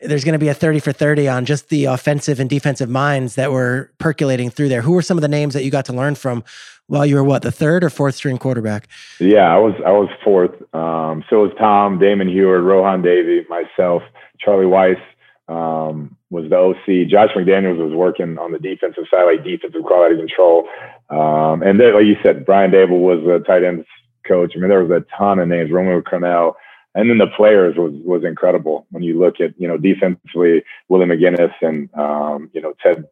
[0.00, 3.34] there's going to be a 30 for 30 on just the offensive and defensive minds
[3.34, 4.82] that were percolating through there.
[4.82, 6.44] Who were some of the names that you got to learn from
[6.86, 8.88] while you were what, the third or fourth string quarterback?
[9.20, 10.52] Yeah, I was I was fourth.
[10.74, 14.02] Um, so was Tom, Damon Huard, Rohan Davey, myself,
[14.38, 15.00] Charlie Weis,
[15.48, 17.08] um, was the OC.
[17.08, 20.68] Josh McDaniels was working on the defensive side, like defensive quality control.
[21.10, 23.86] Um, and then, like you said, Brian Daboll was the tight ends
[24.26, 24.52] coach.
[24.54, 25.70] I mean, there was a ton of names.
[25.70, 26.54] Romeo Crennel.
[26.94, 31.06] And then the players was was incredible when you look at you know defensively Willie
[31.06, 33.04] McGinest and um, you know Ted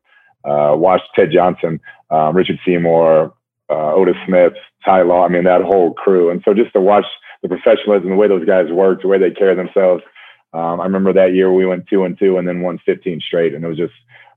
[0.44, 3.33] uh, Wash Ted Johnson, um, Richard Seymour,
[3.70, 5.25] uh, Otis Smith, Ty Law.
[5.25, 6.31] I mean that whole crew.
[6.31, 7.05] And so just to watch
[7.42, 10.03] the professionalism, the way those guys worked, the way they carry themselves,
[10.57, 13.55] um, I remember that year we went two and two and then won 15 straight,
[13.55, 13.92] and it was just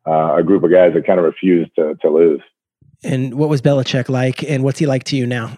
[0.05, 2.41] uh, a group of guys that kind of refused to, to lose.
[3.03, 5.58] And what was Belichick like, and what's he like to you now?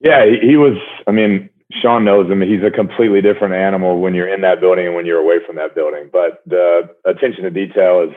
[0.00, 0.76] Yeah, he, he was.
[1.06, 1.48] I mean,
[1.80, 2.42] Sean knows him.
[2.42, 5.56] He's a completely different animal when you're in that building and when you're away from
[5.56, 6.10] that building.
[6.12, 8.14] But the attention to detail is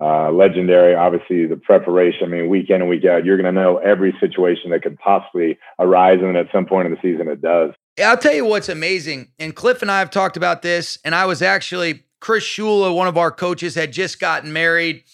[0.00, 0.96] uh, legendary.
[0.96, 2.24] Obviously, the preparation.
[2.24, 4.98] I mean, week in and week out, you're going to know every situation that could
[4.98, 7.70] possibly arise, and at some point in the season, it does.
[8.04, 9.28] I'll tell you what's amazing.
[9.38, 10.98] And Kliff and I have talked about this.
[11.04, 15.04] And I was actually, Chris Shula, one of our coaches, had just gotten married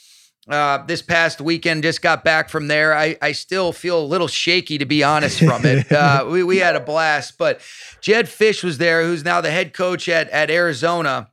[0.48, 2.94] uh, this past weekend, just got back from there.
[2.94, 5.86] I, I still feel a little shaky, to be honest, from it.
[5.92, 7.38] Uh, we, we had a blast.
[7.38, 7.60] But
[8.00, 11.30] Jedd Fisch was there, who's now the head coach at, at Arizona.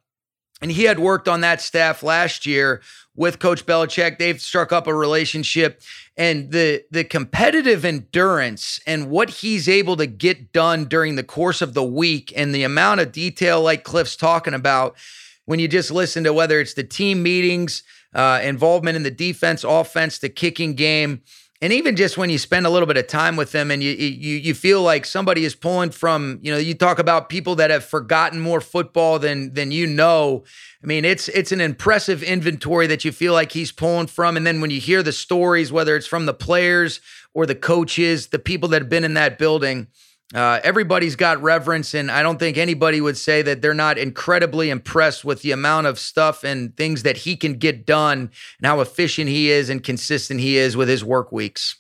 [0.62, 2.82] And he had worked on that staff last year
[3.16, 4.18] with Coach Belichick.
[4.18, 5.82] They've struck up a relationship
[6.20, 11.62] and the the competitive endurance and what he's able to get done during the course
[11.62, 14.98] of the week and the amount of detail like Kliff's talking about
[15.46, 19.64] when you just listen to whether it's the team meetings, uh, involvement in the defense,
[19.64, 21.22] offense, the kicking game,
[21.62, 23.92] and even just when you spend a little bit of time with them and you
[23.92, 27.70] you you feel like somebody is pulling from you know you talk about people that
[27.70, 30.44] have forgotten more football than than you know.
[30.84, 34.38] I mean it's it's an impressive inventory that you feel like he's pulling from.
[34.38, 37.02] And then when you hear the stories whether it's from the players
[37.34, 39.88] or the coaches the people that have been in that building
[40.34, 44.70] uh, everybody's got reverence, and I don't think anybody would say that they're not incredibly
[44.70, 48.80] impressed with the amount of stuff and things that he can get done and how
[48.80, 51.78] efficient he is and consistent he is with his work weeks.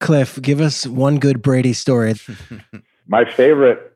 [0.00, 2.14] Kliff, give us one good Brady story.
[3.06, 3.92] My favorite,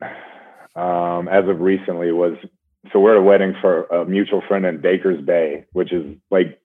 [0.76, 2.36] um, as of recently, was
[2.92, 6.60] so we're at a wedding for a mutual friend in Baker's Bay, which is like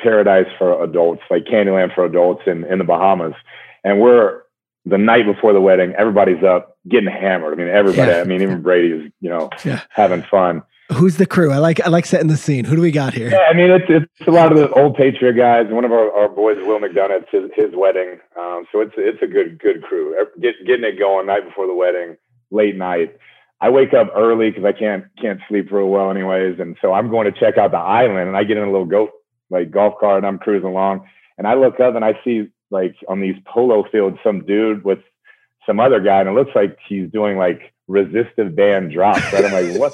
[0.00, 3.34] paradise for adults, like Candyland for adults in, in the Bahamas.
[3.84, 4.42] And we're
[4.84, 7.54] the night before the wedding, everybody's up getting hammered.
[7.54, 8.10] I mean, everybody.
[8.10, 8.20] Yeah.
[8.20, 9.82] I mean, even Brady's, you know, yeah.
[9.90, 10.62] having fun.
[10.92, 11.50] Who's the crew?
[11.52, 12.64] I like I like setting the scene.
[12.64, 13.30] Who do we got here?
[13.30, 15.66] Yeah, I mean, it's it's a lot of the old Patriot guys.
[15.70, 18.18] One of our, our boys, Will McDonough, it's his, his wedding.
[18.38, 20.14] Um, so it's it's a good good crew.
[20.40, 22.16] Get, getting it going night before the wedding,
[22.50, 23.16] late night.
[23.60, 26.58] I wake up early because I can't can't sleep real well, anyways.
[26.58, 28.84] And so I'm going to check out the island, and I get in a little
[28.84, 29.12] goat
[29.48, 31.06] like golf cart, and I'm cruising along,
[31.38, 34.98] and I look up and I see like on these polo fields, some dude with
[35.66, 39.32] some other guy, and it looks like he's doing like resistive band drops.
[39.32, 39.44] Right?
[39.44, 39.92] I'm like, what?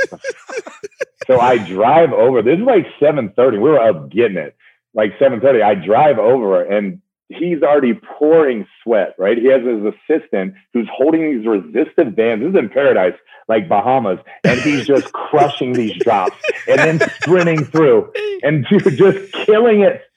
[1.26, 2.40] so I drive over.
[2.40, 3.52] This is like 7:30.
[3.54, 4.56] We were up getting it.
[4.94, 9.14] Like 7:30, I drive over, and he's already pouring sweat.
[9.18, 9.36] Right?
[9.36, 12.44] He has his assistant who's holding these resistive bands.
[12.44, 16.36] This is in paradise, like Bahamas, and he's just crushing these drops
[16.66, 18.12] and then sprinting through
[18.42, 20.07] and just killing it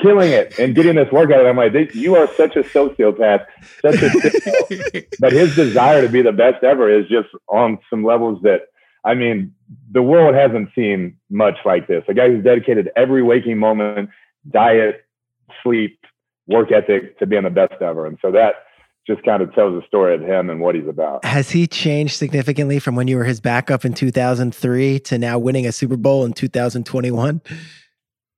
[0.00, 1.40] killing it and getting this workout.
[1.40, 3.46] And I'm like, you are such a sociopath,
[3.82, 5.06] such a.
[5.20, 8.68] but his desire to be the best ever is just on some levels that,
[9.04, 9.54] I mean,
[9.90, 12.04] the world hasn't seen much like this.
[12.08, 14.10] A guy who's dedicated every waking moment,
[14.50, 15.04] diet,
[15.62, 15.98] sleep,
[16.46, 18.06] work ethic to being the best ever.
[18.06, 18.54] And so that
[19.06, 21.24] just kind of tells the story of him and what he's about.
[21.24, 25.66] Has he changed significantly from when you were his backup in 2003 to now winning
[25.66, 27.40] a Super Bowl in 2021?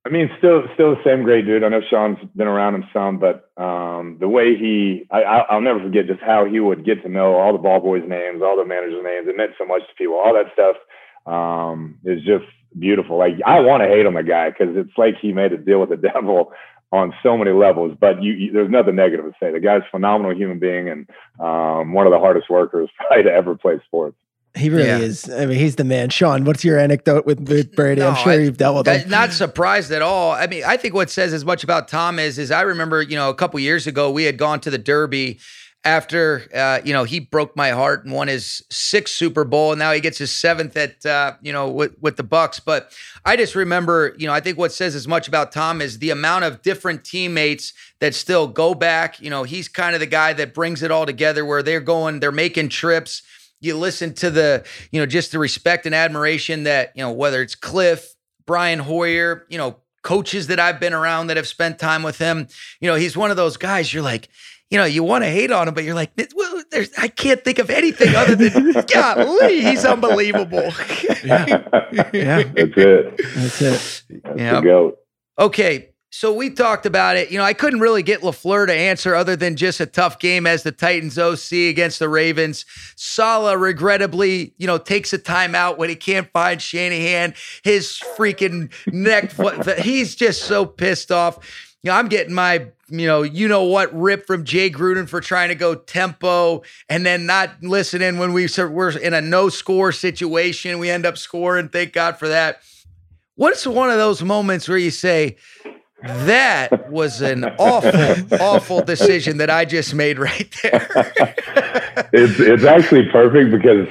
[0.06, 1.62] I mean, still, still the same great dude.
[1.62, 5.80] I know Sean's been around him some, but um, the way he, I, I'll never
[5.80, 8.64] forget just how he would get to know all the ball boys' names, all the
[8.64, 9.28] managers' names.
[9.28, 10.14] It meant so much to people.
[10.14, 10.76] All that stuff
[11.26, 12.46] um, is just
[12.78, 13.18] beautiful.
[13.18, 15.80] Like I want to hate on the guy because it's like he made a deal
[15.80, 16.52] with the devil
[16.92, 17.96] on so many levels.
[18.00, 19.52] But you, you, there's nothing negative to say.
[19.52, 21.08] The guy's a phenomenal human being and
[21.38, 24.16] um, one of the hardest workers probably to ever play sports.
[24.56, 24.98] He really Yeah.
[24.98, 25.30] is.
[25.30, 26.10] I mean, he's the man.
[26.10, 28.02] Sean, what's your anecdote with, with Brady?
[28.02, 29.08] I'm sure I- you've dealt with him.
[29.08, 30.32] Not surprised at all.
[30.32, 33.16] I mean, I think what says as much about Tom is, is I remember, you
[33.16, 35.38] know, a couple years ago we had gone to the Derby
[35.82, 39.78] after, uh, you know, he broke my heart and won his sixth Super Bowl, and
[39.78, 42.60] now he gets his seventh at, uh, you know, with with the Bucs.
[42.62, 42.92] But
[43.24, 46.10] I just remember, you know, I think what says as much about Tom is the
[46.10, 49.20] amount of different teammates that still go back.
[49.22, 52.20] You know, he's kind of the guy that brings it all together, where they're going,
[52.20, 53.22] they're making trips
[53.60, 57.42] you listen to the, you know, just the respect and admiration that, you know, whether
[57.42, 58.04] it's Kliff,
[58.46, 62.48] Brian Hoyer, you know, coaches that I've been around that have spent time with him,
[62.80, 64.28] you know, he's one of those guys you're like,
[64.70, 67.44] you know, you want to hate on him, but you're like, well, there's, I can't
[67.44, 70.72] think of anything other than, golly, he's unbelievable.
[71.24, 71.64] Yeah.
[72.52, 73.16] That's it.
[73.34, 73.62] That's it.
[73.62, 74.02] That's
[74.36, 74.54] Yeah.
[74.54, 74.98] the goat.
[75.38, 75.89] Okay.
[76.12, 77.30] So we talked about it.
[77.30, 80.44] You know, I couldn't really get LaFleur to answer other than just a tough game
[80.44, 82.66] as the Titans OC against the Ravens.
[82.96, 87.34] Saleh regrettably, you know, takes a timeout when he can't find Shanahan.
[87.62, 89.32] His freaking neck,
[89.78, 91.38] he's just so pissed off.
[91.84, 95.20] You know, I'm getting my, you know, you know what rip from Jay Gruden for
[95.20, 99.92] trying to go tempo and then not listening when we we're in a no score
[99.92, 100.80] situation.
[100.80, 101.68] We end up scoring.
[101.68, 102.62] Thank God for that.
[103.40, 105.38] What's one of those moments where you say,
[106.02, 111.34] that was an awful, awful decision that I just made right there.
[112.12, 113.86] It's it's actually perfect because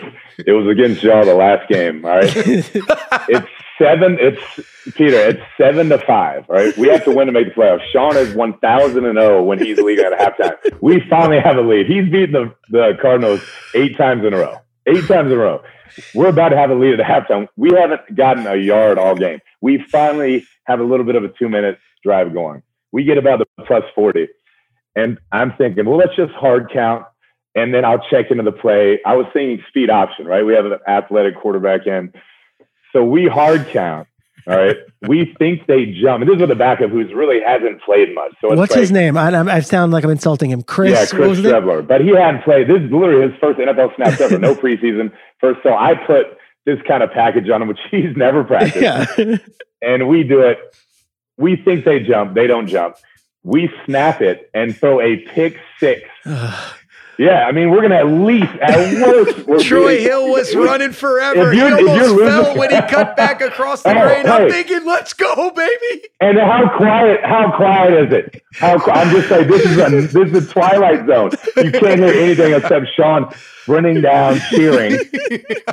[0.46, 2.04] it was against y'all the last game.
[2.04, 4.18] All right, it's seven.
[4.20, 4.42] It's
[4.96, 5.18] Peter.
[5.18, 6.46] It's seven to five.
[6.50, 7.84] Right, we have to win to make the playoffs.
[7.92, 10.82] Sean is one thousand and zero when he's leading at halftime.
[10.82, 11.86] We finally have a lead.
[11.86, 13.42] He's beaten the the Cardinals
[13.76, 14.58] eight times in a row.
[14.88, 15.62] Eight times in a row.
[16.14, 17.48] We're about to have a lead at halftime.
[17.56, 19.40] We haven't gotten a yard all game.
[19.62, 22.64] We finally have a little bit of a two minute drive going.
[22.92, 24.28] We get about the plus forty,
[24.96, 27.06] and I'm thinking, well, let's just hard count
[27.56, 29.00] and then I'll check into the play.
[29.06, 30.46] I was thinking speed option, right?
[30.46, 32.14] We have an athletic quarterback in.
[32.94, 34.08] So we hard count.
[34.48, 34.78] All right.
[35.08, 36.22] we think they jump.
[36.22, 38.34] And this is with a backup who's really hasn't played much.
[38.42, 39.18] So What's like, his name?
[39.18, 40.64] I, I, I sound like I'm insulting him.
[40.64, 40.92] Chris.
[40.92, 41.46] Yeah, Chris was it?
[41.46, 41.86] Streveler.
[41.86, 42.68] But he hadn't played.
[42.68, 44.38] This is literally his first NFL snap ever.
[44.38, 45.12] No preseason.
[45.40, 45.62] First.
[45.64, 48.78] So I put this kind of package on him, which he's never practiced.
[48.78, 49.38] Yeah.
[49.82, 50.60] and we do it.
[51.40, 52.36] We think they jump.
[52.36, 52.98] They don't jump.
[53.44, 56.08] We snap it and throw a pick six.
[57.20, 60.94] Yeah, I mean, we're gonna at least, at worst, we're Troy being- Hill was running
[60.94, 61.52] forever.
[61.52, 64.26] He almost fell when he cut back across the Hey, grain.
[64.26, 64.50] I'm hey.
[64.64, 66.08] thinking, let's go, baby.
[66.22, 67.20] And how quiet?
[67.26, 68.42] How quiet is it?
[68.54, 71.32] How I'm just saying, this is a this is a twilight zone.
[71.58, 73.30] You can't hear anything except Sean
[73.68, 74.94] running down, cheering,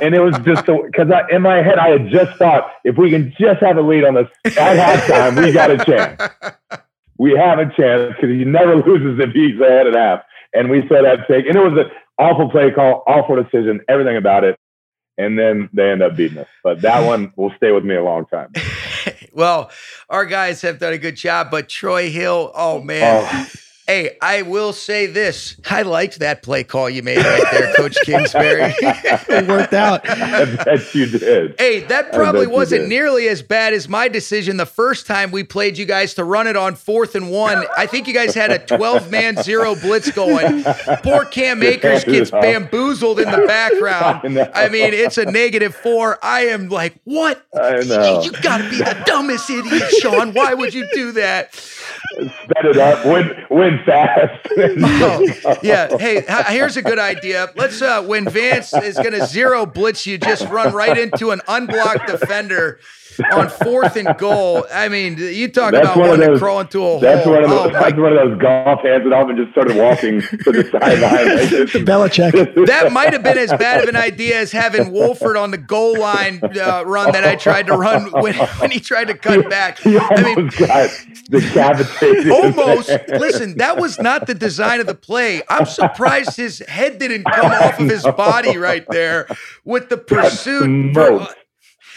[0.01, 3.33] and it was just because in my head I had just thought if we can
[3.39, 6.21] just have a lead on this at halftime, we got a chance.
[7.17, 10.23] We have a chance because he never loses if he's ahead at half.
[10.53, 14.17] And we saw that take, and it was an awful play call, awful decision, everything
[14.17, 14.57] about it.
[15.19, 16.47] And then they end up beating us.
[16.63, 18.51] But that one will stay with me a long time.
[19.37, 19.69] Well,
[20.09, 23.23] our guys have done a good job, but Troy Hill, oh man.
[23.31, 23.47] Oh.
[23.87, 25.55] Hey, I will say this.
[25.69, 28.73] I liked that play call you made right there, Coach Kingsbury.
[28.81, 30.07] it worked out.
[30.07, 31.55] I bet you did.
[31.57, 35.77] Hey, that probably wasn't nearly as bad as my decision the first time we played
[35.77, 37.65] you guys to run it on fourth and one.
[37.77, 40.63] I think you guys had a 12 man zero blitz going.
[41.01, 44.37] Poor Cam Akers gets bamboozled in the background.
[44.53, 44.65] I.
[44.65, 46.19] I mean, it's a negative four.
[46.21, 47.41] I am like, what?
[47.55, 48.21] I know.
[48.21, 50.33] You got to be the dumbest idiot, Sean.
[50.33, 51.55] Why would you do that?
[52.13, 54.47] Sped it up, win, win fast.
[54.59, 55.95] Oh, yeah.
[55.97, 57.51] Hey, here's a good idea.
[57.55, 62.07] Let's uh when Vance is gonna zero blitz you, just run right into an unblocked
[62.07, 62.79] defender
[63.33, 64.65] on fourth and goal.
[64.73, 67.33] I mean, you talk That's about one of wanting to crawl into a That's hole.
[67.33, 67.73] one of oh those.
[67.73, 70.63] my that's one of those golf hands it off and just started walking to the
[70.71, 71.27] sideline.
[71.37, 72.65] Like, Belichick.
[72.67, 75.97] that might have been as bad of an idea as having Wolford on the goal
[75.99, 79.79] line uh, run that I tried to run when, when he tried to cut back.
[79.79, 80.89] He I mean, almost got
[81.29, 82.31] decapitated.
[82.31, 82.89] almost.
[83.07, 85.41] Listen, that was not the design of the play.
[85.49, 89.27] I'm surprised his head didn't come off of his body right there
[89.65, 90.93] with the pursuit.
[90.93, 91.35] For, smoked.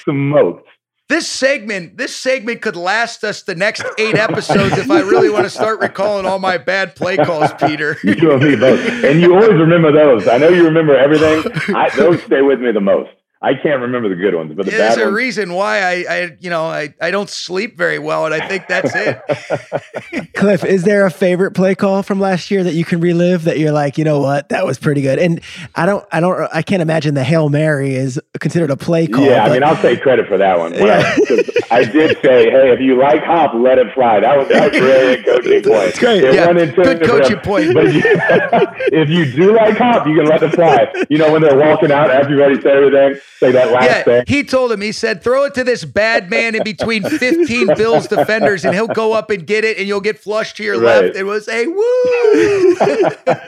[0.05, 0.67] Smoked.
[1.11, 5.45] This segment, this segment could last us the next eight episodes if I really want
[5.45, 7.99] to start recalling all my bad play calls, Peter.
[8.05, 8.81] You and me both.
[9.05, 10.29] And you always remember those.
[10.29, 11.45] I know you remember everything.
[11.75, 13.11] I, those stay with me the most.
[13.43, 15.15] I can't remember the good ones, but the There's bad a ones.
[15.17, 18.69] reason why I, I, you know, I, I don't sleep very well, and I think
[18.69, 19.19] that's it.
[20.35, 23.59] Kliff, is there a favorite play call from last year that you can relive that
[23.59, 25.19] you're like, you know what, that was pretty good?
[25.19, 25.41] And
[25.75, 29.25] I don't, I don't, I can't imagine the Hail Mary is considered a play call.
[29.25, 30.75] yeah, I mean, I'll take credit for that one.
[30.75, 30.99] Yeah.
[30.99, 34.49] I, 'cause I did say, "Hey, if you like hop, let it fly." That was
[34.49, 35.65] that was brilliant coaching point.
[35.65, 36.25] That's great.
[36.25, 37.41] It Yeah, went into good it coaching them.
[37.45, 37.75] point.
[37.75, 38.03] But you,
[38.93, 40.93] if you do like hop, you can let it fly.
[41.09, 44.25] You know, when they're walking out, everybody say everything, say that last Yeah, thing.
[44.29, 44.81] he told him.
[44.81, 48.87] He said, "Throw it to this bad man in between 15 Bills defenders, and he'll
[48.87, 51.03] go up and get it, and you'll get flushed to your Right.
[51.05, 52.77] left." It was a woo.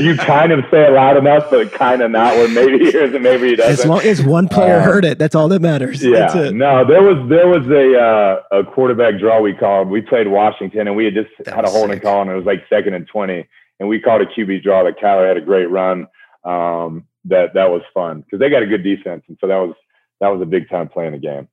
[0.00, 2.34] You kind of say it loud enough, but kind of not.
[2.36, 3.72] Where maybe he hears it, maybe he doesn't.
[3.72, 6.00] as long as one player Uh, heard it, that's all that matters.
[6.00, 6.54] That's Yeah, it.
[6.54, 9.88] no, there was there was a uh, a quarterback draw we called.
[9.88, 12.02] We played Washington, and we had just That had a holding sick.
[12.04, 13.46] call, and it was like second and twenty,
[13.80, 14.82] and we called a QB draw.
[14.84, 16.06] That Kyler had a great run.
[16.44, 19.74] Um, that that was fun because they got a good defense, and so that was
[20.20, 21.48] that was a big time playing the game.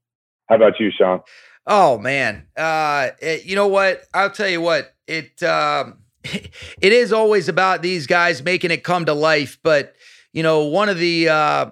[0.48, 1.22] How about you, Sean?
[1.68, 4.04] Oh man, uh, it- you know what?
[4.14, 4.94] I'll tell you what.
[5.08, 6.54] It um, it
[6.94, 9.60] is always about these guys making it come to life.
[9.64, 9.94] But
[10.34, 11.72] you know, one of the uh,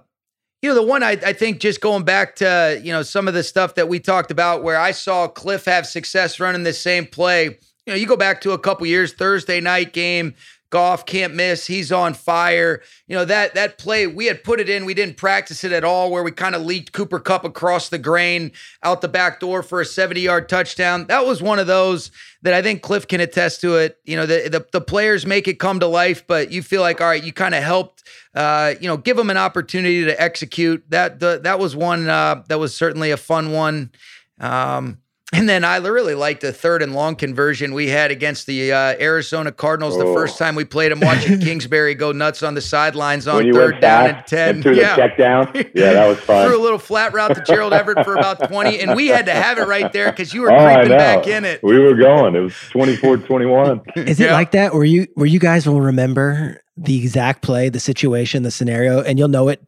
[0.62, 3.34] you know the one I, I think just going back to you know some of
[3.34, 7.06] the stuff that we talked about where I saw Kliff have success running the same
[7.06, 7.45] play.
[7.86, 10.36] You know, you go back to a couple years, Thursday night game.
[10.70, 11.68] Goff can't miss.
[11.68, 12.82] He's on fire.
[13.07, 14.86] You know that that play we had put it in.
[14.86, 16.11] We didn't practice it at all.
[16.11, 18.51] Where we kind of leaked Cooper Kupp across the grain
[18.84, 21.07] out the back door for a seventy-yard touchdown.
[21.07, 22.11] That was one of those
[22.41, 23.97] that I think Kliff can attest to it.
[24.03, 26.99] You know the the, the players make it come to life, but you feel like
[26.99, 28.03] all right, you kind of helped.
[28.36, 30.84] Uh, you know, give them an opportunity to execute.
[30.89, 33.91] That the, that was one uh, that was certainly a fun one.
[34.39, 34.99] Um,
[35.34, 38.96] and then I really liked the third and long conversion we had against the uh,
[39.00, 40.14] Arizona Cardinals the Oh.
[40.14, 43.54] first time we played them, watching Kingsbury go nuts on the sidelines on when you
[43.54, 44.50] third went down fast and 10.
[44.56, 44.96] and threw yeah.
[44.96, 46.48] the check down, yeah, that was fun.
[46.48, 49.34] Threw a little flat route to Gerald Everett for about 20, and we had to
[49.34, 51.62] have it right there because you were oh, creeping back in it.
[51.62, 52.36] We were going.
[52.36, 53.98] It was 24-21.
[54.08, 57.80] Is it like that where you where you guys will remember the exact play, the
[57.80, 59.60] situation, the scenario, and you'll know it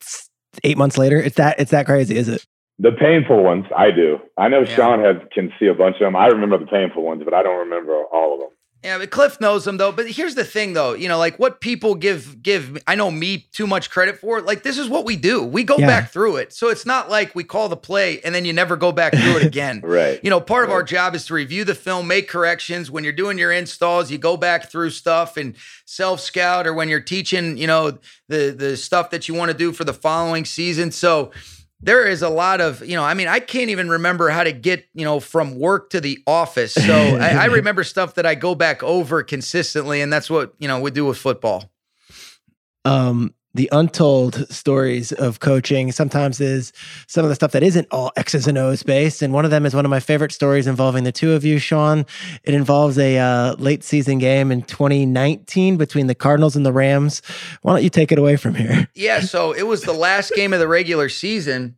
[0.64, 1.20] eight months later?
[1.20, 2.46] It's that it's that crazy, is it?
[2.82, 4.20] The painful ones, I do.
[4.38, 4.76] I know Yeah.
[4.76, 6.16] Sean has can see a bunch of them.
[6.16, 8.50] I remember the painful ones, but I don't remember all of them.
[8.82, 9.92] Yeah, but Kliff knows them though.
[9.92, 13.50] But here's the thing though, you know, like what people give give I know me
[13.52, 14.40] too much credit for.
[14.40, 15.44] Like this is what we do.
[15.44, 15.88] We go Yeah.
[15.88, 16.54] back through it.
[16.54, 19.36] So it's not like we call the play and then you never go back through
[19.40, 19.82] it again.
[19.84, 20.22] Right.
[20.24, 22.90] You know, part of our job is to review the film, make corrections.
[22.90, 26.88] When you're doing your installs, you go back through stuff and self scout, or when
[26.88, 27.98] you're teaching, you know,
[28.30, 30.92] the the stuff that you want to do for the following season.
[30.92, 31.32] So
[31.82, 34.52] there is a lot of, you know, I mean, I can't even remember how to
[34.52, 36.74] get, you know, from work to the office.
[36.74, 40.68] So I, I remember stuff that I go back over consistently, and that's what you
[40.68, 41.72] know we do with football.
[42.86, 46.72] um, the untold stories of coaching sometimes is
[47.08, 49.22] some of the stuff that isn't all X's and O's based.
[49.22, 51.58] And one of them is one of my favorite stories involving the two of you,
[51.58, 52.06] Sean.
[52.44, 57.22] It involves a uh, late season game in 2019 between the Cardinals and the Rams.
[57.62, 58.88] Why don't you take it away from here?
[58.94, 61.78] Yeah, so it was the last game of the regular season.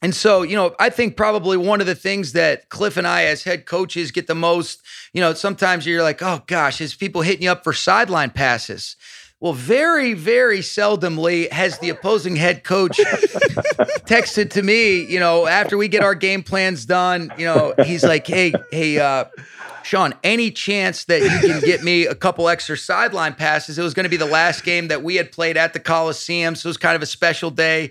[0.00, 3.24] And so, you know, I think probably one of the things that Kliff and I,
[3.24, 4.80] as head coaches, get the most,
[5.12, 8.94] you know, sometimes you're like, oh gosh, is people hitting you up for sideline passes?
[9.40, 12.98] Well, very, very seldomly has the opposing head coach
[14.08, 18.02] texted to me, you know, after we get our game plans done, you know, he's
[18.02, 19.26] like, hey, hey, uh,
[19.84, 23.78] Sean, any chance that you can get me a couple extra sideline passes?
[23.78, 26.56] It was going to be the last game that we had played at the Coliseum,
[26.56, 27.90] so it was kind of a special day.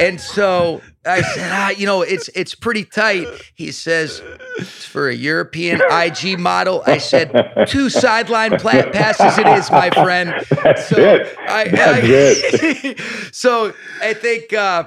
[0.00, 3.26] And so I said, ah, you know, it's it's pretty tight.
[3.54, 4.22] He says
[4.58, 6.82] it's for a European IG model.
[6.86, 9.38] I said two sideline pla- passes.
[9.38, 10.34] It is, my friend.
[10.50, 11.36] That's So it.
[11.38, 13.00] I, That's I- it.
[13.34, 13.72] so
[14.02, 14.84] I think uh,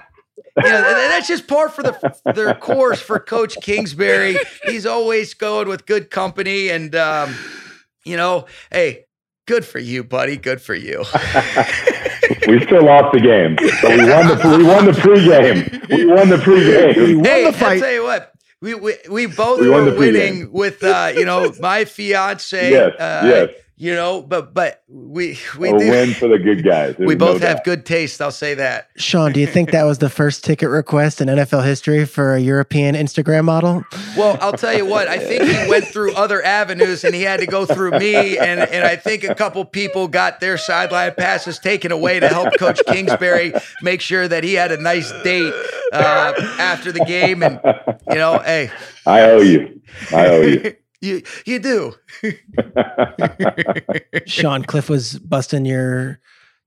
[0.57, 4.37] you know that's just par for the their course for Coach Kingsbury.
[4.65, 7.35] He's always going with good company, and um,
[8.03, 9.05] you know, hey,
[9.45, 10.35] good for you, buddy.
[10.37, 11.03] Good for you.
[12.47, 15.89] we still lost the game, but we won the we won the pregame.
[15.89, 17.25] We won the pregame.
[17.25, 17.73] hey, the fight.
[17.73, 18.33] I'll tell you what.
[18.59, 23.21] We, we, we both We were winning with uh, you know my fiance Yes, uh,
[23.23, 23.49] yes.
[23.77, 26.95] You know but but we we a do win for the good guys.
[26.99, 27.63] we There's no both have doubt.
[27.63, 31.21] good taste I'll say that Sean, do you think that was the first ticket request
[31.21, 33.83] in NFL history for a European Instagram model?
[34.17, 37.39] Well, I'll tell you what, I think he went through other avenues and he had
[37.39, 38.37] to go through me.
[38.37, 42.57] And, and I think a couple people got their sideline passes taken away to help
[42.57, 43.53] Coach Kingsbury
[43.83, 45.53] make sure that he had a nice date
[45.93, 47.43] uh, after the game.
[47.43, 47.59] And,
[48.09, 48.71] you know, hey,
[49.05, 49.79] I owe you.
[50.11, 50.75] I owe you.
[51.01, 51.93] you, you do.
[54.25, 56.19] Sean, Kliff was busting your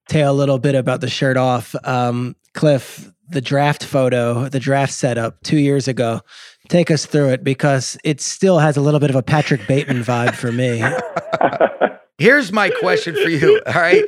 [0.09, 1.74] tail a little bit about the shirt off.
[1.85, 6.20] Um, Kliff, the draft photo, the draft setup two years ago.
[6.68, 10.03] Take us through it because it still has a little bit of a Patrick Bateman
[10.03, 10.83] vibe for me.
[12.18, 13.62] Here's my question for you.
[13.66, 14.05] All right.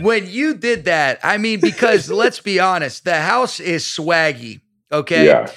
[0.00, 4.60] When you did that, I mean, because let's be honest, the house is swaggy.
[4.90, 5.26] Okay.
[5.26, 5.50] Yeah.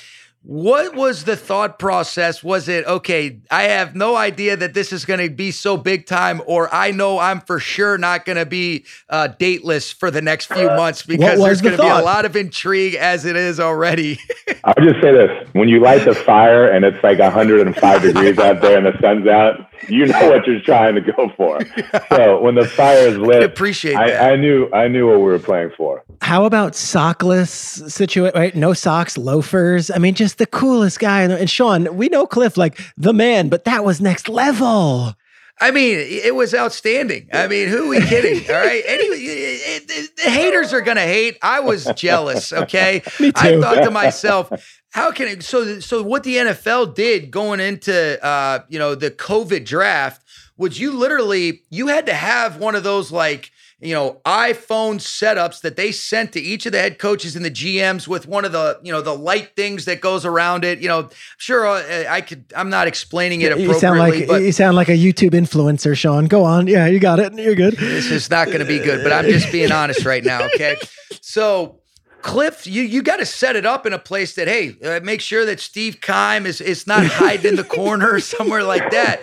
[0.45, 2.43] What was the thought process?
[2.43, 6.05] Was it, okay, I have no idea that this is going to be so big
[6.05, 10.21] time, or I know I'm for sure not going to be uh, dateless for the
[10.21, 13.37] next few months because there's the going to be a lot of intrigue as it
[13.37, 14.19] is already.
[14.65, 18.59] I'll just say this: when you light the fire and it's like 105 degrees out
[18.59, 21.59] there and the sun's out, you know what you're trying to go for.
[22.09, 24.21] So when the fire is I lit, appreciate that.
[24.21, 26.03] I, I knew I knew what we were playing for.
[26.23, 28.31] How about sockless situation?
[28.39, 29.91] Right, no socks, loafers.
[29.91, 31.23] I mean, just the coolest guy.
[31.23, 35.13] And, Sean, we know Kliff like the man, but that was next level.
[35.61, 37.27] I mean, it was outstanding.
[37.31, 38.49] I mean, who are we kidding?
[38.49, 38.83] All right.
[38.87, 41.37] Anyway, it- it- the haters are going to hate.
[41.41, 42.51] I was jealous.
[42.53, 43.03] Okay.
[43.19, 43.39] Me too.
[43.41, 44.49] I thought to myself,
[44.91, 45.43] how can it?
[45.43, 50.21] So, so what the NFL did going into, uh, you know, the COVID draft
[50.57, 53.51] was you literally, you had to have one of those like,
[53.83, 57.51] you know, iPhone setups that they sent to each of the head coaches and the
[57.51, 60.79] GMs with one of the, you know, the light things that goes around it.
[60.79, 64.41] You know, sure, uh, I could, I'm not explaining it appropriately, You sound like but
[64.41, 66.25] you sound like a YouTube influencer, Sean.
[66.25, 66.67] Go on.
[66.67, 67.33] Yeah, you got it.
[67.33, 67.75] You're good.
[67.77, 70.43] this is not going to be good, but I'm just being honest right now.
[70.43, 70.77] Okay.
[71.21, 71.79] So,
[72.21, 75.19] Kliff, you, you got to set it up in a place that, hey, uh, make
[75.19, 79.21] sure that Steve Keim is, is not hiding in the corner or somewhere like that.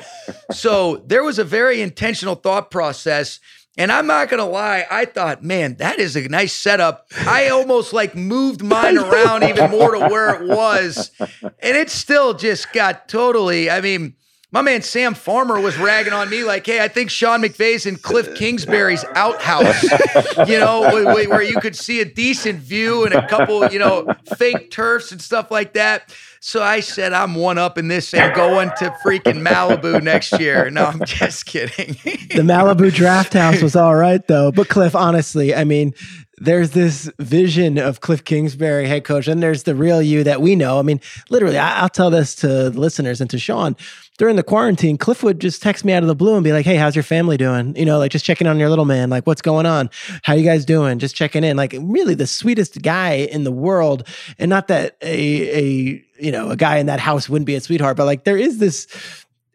[0.53, 3.41] So, there was a very intentional thought process.
[3.81, 7.07] And I'm not to lie, I thought, man, that is a nice setup.
[7.21, 11.11] I almost like moved mine around even more to where it was.
[11.41, 14.17] And it still just got totally, I mean,
[14.53, 17.97] my man Sam Farmer was ragging on me like, "Hey, I think Sean McVay's in
[17.97, 19.83] Kliff Kingsbury's outhouse,
[20.47, 23.79] you know, wh- wh- where you could see a decent view and a couple, you
[23.79, 26.13] know, fake turfs and stuff like that."
[26.43, 30.71] So I said, "I'm one up in this and going to freaking Malibu next year."
[30.71, 31.89] No, I'm just kidding.
[32.35, 34.51] the Malibu draft house was all right though.
[34.51, 35.93] But Kliff, honestly, I mean,
[36.39, 40.57] there's this vision of Kliff Kingsbury, head coach, and there's the real you that we
[40.57, 40.79] know.
[40.79, 43.77] I mean, literally, I, I'll tell this to listeners and to Sean.
[44.21, 46.67] During the quarantine, Kliff would just text me out of the blue and be like,
[46.67, 47.75] "Hey, how's your family doing?
[47.75, 49.09] You know, like just checking on your little man.
[49.09, 49.89] Like, what's going on?
[50.25, 50.99] How you guys doing?
[50.99, 51.57] Just checking in.
[51.57, 54.07] Like, really, the sweetest guy in the world.
[54.39, 57.63] And not that a a you know a guy in that house wouldn't be a
[57.63, 58.89] sweetheart, but like there is this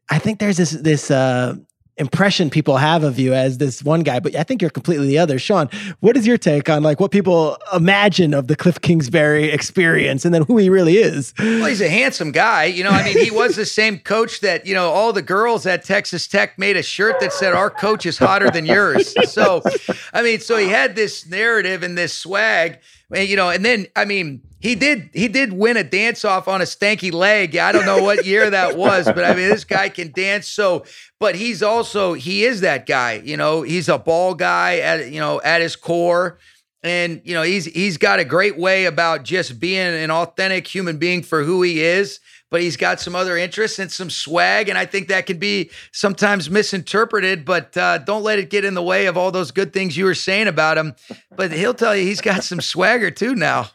[0.10, 1.58] I think there's this this uh
[1.98, 5.18] impression people have of you as this one guy, but I think you're completely the
[5.18, 5.40] other.
[5.40, 5.70] Sean,
[6.02, 10.34] what is your take on like what people imagine of the Kliff Kingsbury experience and
[10.34, 11.34] then who he really is?
[11.40, 12.66] Well, he's a handsome guy.
[12.66, 15.66] You know, I mean, he was the same coach that, you know, all the girls
[15.66, 19.14] at Texas Tech made a shirt that said, Our coach is hotter than yours.
[19.30, 19.62] So,
[20.14, 22.80] I mean, so he had this narrative and this swag,
[23.14, 26.48] and, you know, and then, I mean, he did he did win a dance off
[26.48, 27.56] on a stanky leg.
[27.56, 30.48] I don't know what year that was, but I mean, this guy can dance.
[30.48, 30.86] So,
[31.20, 33.22] but he's also he is that guy.
[33.24, 36.40] You know, he's a ball guy at you know at his core
[36.82, 40.98] and you know he's he's got a great way about just being an authentic human
[40.98, 42.20] being for who he is
[42.56, 45.70] but he's got some other interests and some swag and i think that can be
[45.92, 49.74] sometimes misinterpreted but uh, don't let it get in the way of all those good
[49.74, 50.96] things you were saying about him
[51.36, 53.70] but he'll tell you he's got some swagger too now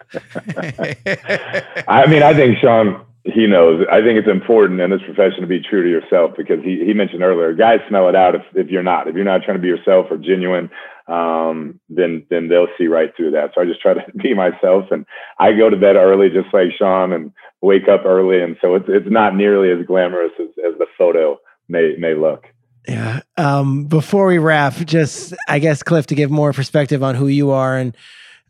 [1.89, 3.85] I mean, I think Sean, he knows.
[3.91, 6.95] I think it's important in this profession to be true to yourself because he, he
[6.95, 9.09] mentioned earlier, guys smell it out if, if you're not.
[9.09, 10.71] If you're not trying to be yourself or genuine,
[11.11, 13.51] um, then then they'll see right through that.
[13.55, 15.05] So I just try to be myself, and
[15.39, 18.87] I go to bed early, just like Sean, and wake up early, and so it's
[18.89, 21.39] it's not nearly as glamorous as, as the photo
[21.69, 22.45] may may look.
[22.89, 23.21] Yeah.
[23.37, 27.51] Um, before we wrap, just I guess Kliff to give more perspective on who you
[27.51, 27.95] are and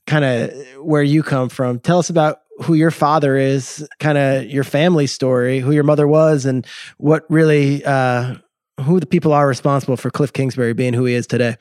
[0.06, 0.50] kind of
[0.84, 1.80] where you come from.
[1.80, 6.06] Tell us about who your father is, kind of your family story, who your mother
[6.06, 6.66] was, and
[6.98, 8.34] what really uh,
[8.82, 11.56] who the people are responsible for Kliff Kingsbury being who he is today.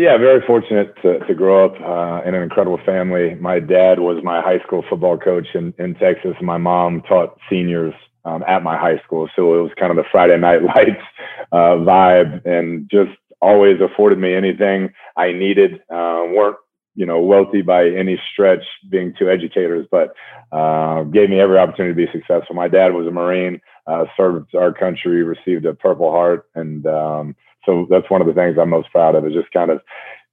[0.00, 3.34] Yeah, very fortunate to, to grow up uh, in an incredible family.
[3.34, 7.92] My dad was my high school football coach in, in Texas, my mom taught seniors
[8.24, 9.28] um, at my high school.
[9.36, 11.04] So it was kind of the Friday night lights
[11.52, 13.10] uh, vibe, and just
[13.42, 14.88] always afforded me anything
[15.18, 15.82] I needed.
[15.90, 16.56] Uh, weren't
[16.94, 20.14] you know wealthy by any stretch, being two educators, but
[20.50, 22.56] uh, gave me every opportunity to be successful.
[22.56, 27.36] My dad was a Marine, uh, served our country, received a Purple Heart, and um,
[27.64, 29.80] so that's one of the things I'm most proud of is just kind of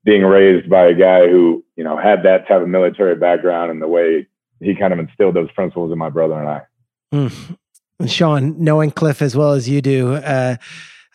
[0.04, 3.82] being raised by a guy who you know had that type of military background and
[3.82, 4.28] the way
[4.60, 6.62] he kind of instilled those principles in my brother and I.
[7.14, 7.58] Mm.
[8.00, 10.58] And Sean, knowing Kliff as well as you do, uh,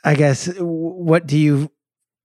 [0.04, 1.70] I guess what do you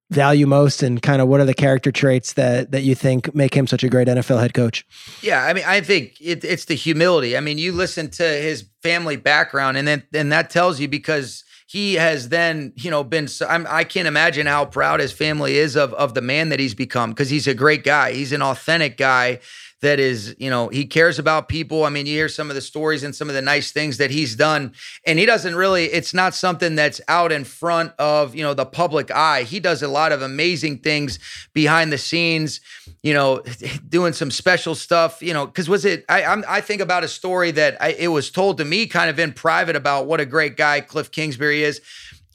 [0.09, 3.53] value most and kind of what are the character traits that that you think make
[3.53, 4.85] him such a great NFL head coach?
[5.21, 7.37] Yeah, I mean, I think it, it's the humility.
[7.37, 11.43] I mean, you listen to his family background, and then and that tells you because
[11.67, 13.27] he has then you know been.
[13.47, 16.73] I'm, I can't imagine how proud his family is of of the man that he's
[16.73, 18.13] become because he's a great guy.
[18.13, 19.39] He's an authentic guy
[19.81, 21.83] that is, you know, he cares about people.
[21.83, 24.09] I mean, you hear some of the stories and some of the nice things that
[24.09, 24.73] he's done,
[25.05, 28.65] and he doesn't really, it's not something that's out in front of, you know, the
[28.65, 29.43] public eye.
[29.43, 31.19] He does a lot of amazing things
[31.53, 32.59] behind the scenes,
[33.03, 33.43] you know,
[33.89, 37.07] doing some special stuff, you know, because was it, I, I'm, i think about a
[37.07, 40.25] story that I, it was told to me kind of in private about what a
[40.25, 41.81] great guy Kliff Kingsbury is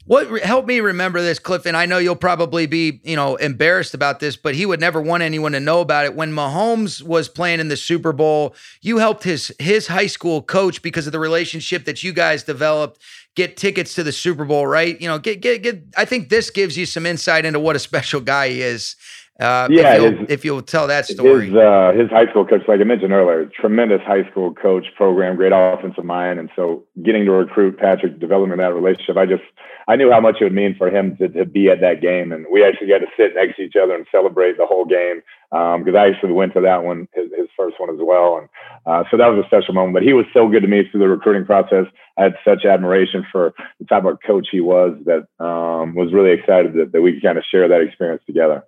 [0.05, 1.65] what help me remember this, Kliff?
[1.65, 5.01] And I know you'll probably be, you know, embarrassed about this, but he would never
[5.01, 6.15] want anyone to know about it.
[6.15, 10.81] When Mahomes was playing in the Super Bowl, you helped his his high school coach
[10.81, 13.01] because of the relationship that you guys developed
[13.35, 14.99] get tickets to the Super Bowl, right?
[14.99, 15.83] You know, get get get.
[15.97, 18.95] I think this gives you some insight into what a special guy he is.
[19.39, 21.47] Uh, yeah, if you'll, his, if you'll, tell that story.
[21.47, 25.37] His, uh, his high school coach, like I mentioned earlier, tremendous high school coach program,
[25.37, 29.41] great offensive mind, and so getting to recruit Patrick, developing that relationship, I just
[29.87, 32.31] I knew how much it would mean for him to, to be at that game,
[32.31, 35.23] and we actually got to sit next to each other and celebrate the whole game
[35.49, 38.49] because um, I actually went to that one, his, his first one as well, and
[38.85, 39.95] uh, so that was a special moment.
[39.95, 41.85] But he was so good to me through the recruiting process.
[42.19, 46.31] I had such admiration for the type of coach he was that um, was really
[46.31, 48.63] excited that, that we could kind of share that experience together.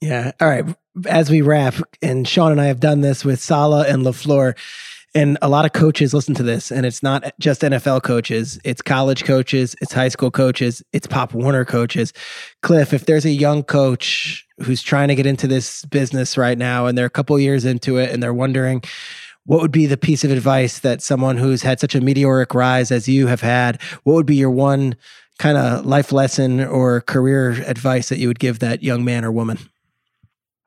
[0.00, 0.32] Yeah.
[0.40, 0.64] All right.
[1.06, 4.56] As we wrap, and Sean and I have done this with Saleh and LaFleur,
[5.14, 8.82] and a lot of coaches listen to this, and it's not just NFL coaches, it's
[8.82, 12.12] college coaches, it's high school coaches, it's Pop Warner coaches.
[12.62, 16.86] Kliff, if there's a young coach who's trying to get into this business right now
[16.86, 18.82] and they're a couple years into it and they're wondering,
[19.46, 22.90] what would be the piece of advice that someone who's had such a meteoric rise
[22.90, 24.94] as you have had, what would be your one
[25.38, 29.32] kind of life lesson or career advice that you would give that young man or
[29.32, 29.58] woman?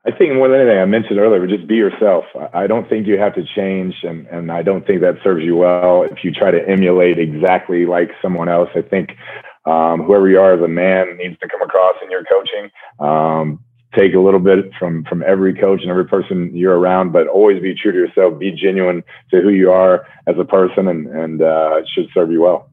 [0.04, 2.24] I think more than anything, I mentioned earlier, just be yourself.
[2.52, 5.54] I don't think you have to change, and, and I don't think that serves you
[5.56, 8.68] well if you try to emulate exactly like someone else.
[8.74, 9.10] I think
[9.64, 12.70] um, whoever you are as a man needs to come across in your coaching.
[12.98, 13.62] Um,
[13.96, 17.62] take a little bit from from every coach and every person you're around, but always
[17.62, 18.40] be true to yourself.
[18.40, 22.32] Be genuine to who you are as a person, and and uh, it should serve
[22.32, 22.70] you well.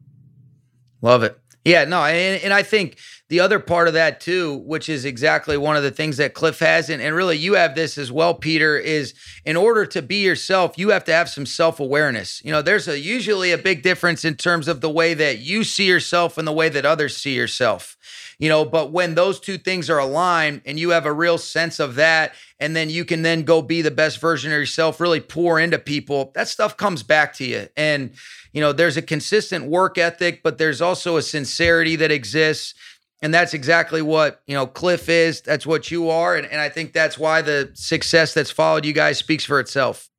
[1.04, 1.40] Love it.
[1.64, 2.98] Yeah, no, and, and I think
[3.30, 6.60] the other part of that too, which is exactly one of the things that Kliff
[6.60, 9.14] has, and, and really you have this as well, Peter, is
[9.46, 12.44] in order to be yourself, you have to have some self-awareness.
[12.44, 15.64] You know, there's a usually a big difference in terms of the way that you
[15.64, 17.96] see yourself and the way that others see yourself.
[18.40, 21.80] You know, but when those two things are aligned and you have a real sense
[21.80, 25.20] of that, and then you can then go be the best version of yourself, really
[25.20, 27.68] pour into people, that stuff comes back to you.
[27.76, 28.12] And
[28.54, 32.74] you know, there's a consistent work ethic, but there's also a sincerity that exists.
[33.22, 35.42] And that's exactly what, you know, Kliff is.
[35.42, 36.36] That's what you are.
[36.36, 40.10] And, and I think that's why the success that's followed you guys speaks for itself.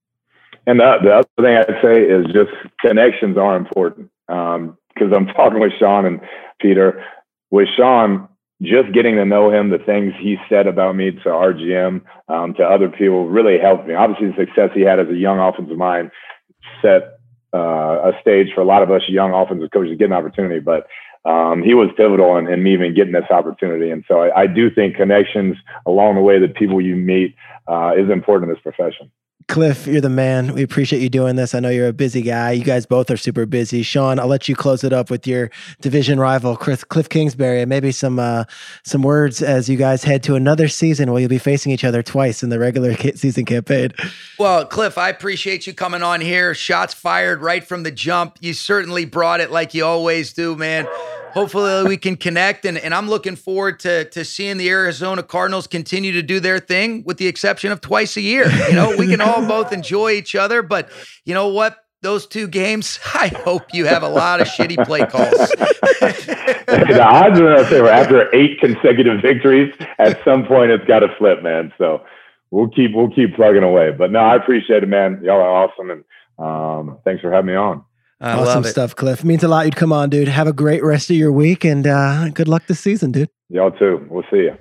[0.66, 2.50] And the, the other thing I'd say is just
[2.84, 4.10] connections are important.
[4.26, 6.20] Because um, I'm talking with Sean and
[6.60, 7.02] Peter.
[7.50, 8.28] With Sean,
[8.62, 12.62] just getting to know him, the things he said about me to RGM, um, to
[12.62, 13.94] other people really helped me.
[13.94, 16.10] Obviously, the success he had as a young offensive mind
[16.82, 17.18] set
[17.54, 20.60] uh, a stage for a lot of us young offensive coaches to get an opportunity.
[20.60, 20.86] But
[21.24, 23.90] um, he was pivotal in, in, me even getting this opportunity.
[23.90, 27.34] And so I, I, do think connections along the way, the people you meet,
[27.68, 29.10] uh, is important in this profession.
[29.50, 30.54] Kliff, you're the man.
[30.54, 31.56] We appreciate you doing this.
[31.56, 32.52] I know you're a busy guy.
[32.52, 33.82] You guys both are super busy.
[33.82, 37.68] Sean, I'll let you close it up with your division rival, Chris, Kliff Kingsbury, and
[37.68, 38.44] maybe some uh,
[38.84, 42.00] some words as you guys head to another season where you'll be facing each other
[42.00, 43.90] twice in the regular season campaign.
[44.38, 46.54] Well, Kliff, I appreciate you coming on here.
[46.54, 48.38] Shots fired right from the jump.
[48.40, 50.86] You certainly brought it like you always do, man
[51.32, 55.66] hopefully we can connect and, and i'm looking forward to to seeing the arizona cardinals
[55.66, 59.06] continue to do their thing with the exception of twice a year you know we
[59.06, 60.88] can all both enjoy each other but
[61.24, 65.00] you know what those two games, I hope you have a lot of shitty play
[65.00, 65.30] calls.
[66.70, 67.88] the odds are in our.
[67.88, 71.72] After eight consecutive victories, at some point it's got to flip, man.
[71.78, 72.02] So
[72.50, 73.90] we'll keep we'll keep plugging away.
[73.90, 75.20] But no, I appreciate it, man.
[75.22, 76.04] Y'all are awesome, and
[76.38, 77.84] um, thanks for having me on.
[78.20, 79.24] I awesome stuff, Kliff.
[79.24, 80.28] Means a lot you'd come on, dude.
[80.28, 83.30] Have a great rest of your week and uh, good luck this season, dude.
[83.48, 84.06] Y'all too.
[84.10, 84.56] We'll see you.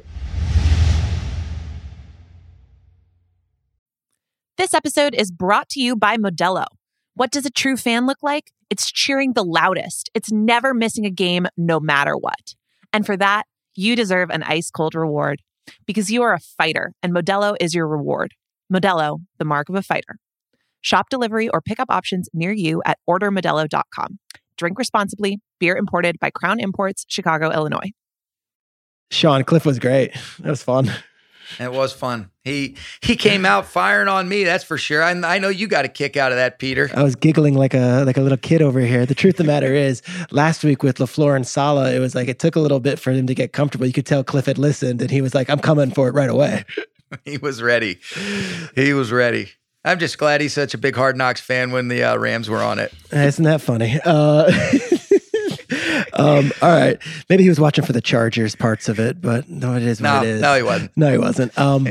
[4.58, 6.66] This episode is brought to you by Modelo.
[7.16, 8.52] What does a true fan look like?
[8.70, 10.10] It's cheering the loudest.
[10.14, 12.56] It's never missing a game, no matter what.
[12.94, 13.44] And for that,
[13.76, 15.42] you deserve an ice cold reward
[15.86, 18.34] because you are a fighter and Modelo is your reward.
[18.72, 20.18] Modelo, the mark of a fighter.
[20.82, 24.20] Shop delivery or pickup options near you at ordermodelo.com.
[24.58, 25.40] Drink responsibly.
[25.60, 27.92] Beer imported by Crown Imports, Chicago, Illinois.
[29.12, 30.14] Sean Kliff was great.
[30.40, 30.92] That was fun.
[31.60, 32.30] It was fun.
[32.44, 34.44] He he came out firing on me.
[34.44, 35.02] That's for sure.
[35.02, 36.92] I, I know you got a kick out of that, Peter.
[36.94, 39.06] I was giggling like a like a little kid over here.
[39.06, 42.28] The truth of the matter is, last week with Lafleur and Saleh, it was like
[42.28, 43.88] it took a little bit for him to get comfortable.
[43.88, 46.30] You could tell Kliff had listened, and he was like, "I'm coming for it right
[46.30, 46.66] away."
[47.26, 48.00] he was ready.
[48.76, 49.50] He was ready.
[49.86, 52.62] I'm just glad he's such a big Hard Knocks fan when the uh, Rams were
[52.62, 52.94] on it.
[53.12, 53.98] Isn't that funny?
[54.04, 54.52] Uh,
[56.14, 56.98] um, all right.
[57.30, 60.10] Maybe he was watching for the Chargers parts of it, but no, it is what
[60.10, 60.42] No, it is.
[60.42, 60.98] no, he wasn't.
[60.98, 61.58] No, he wasn't.
[61.58, 61.86] Um,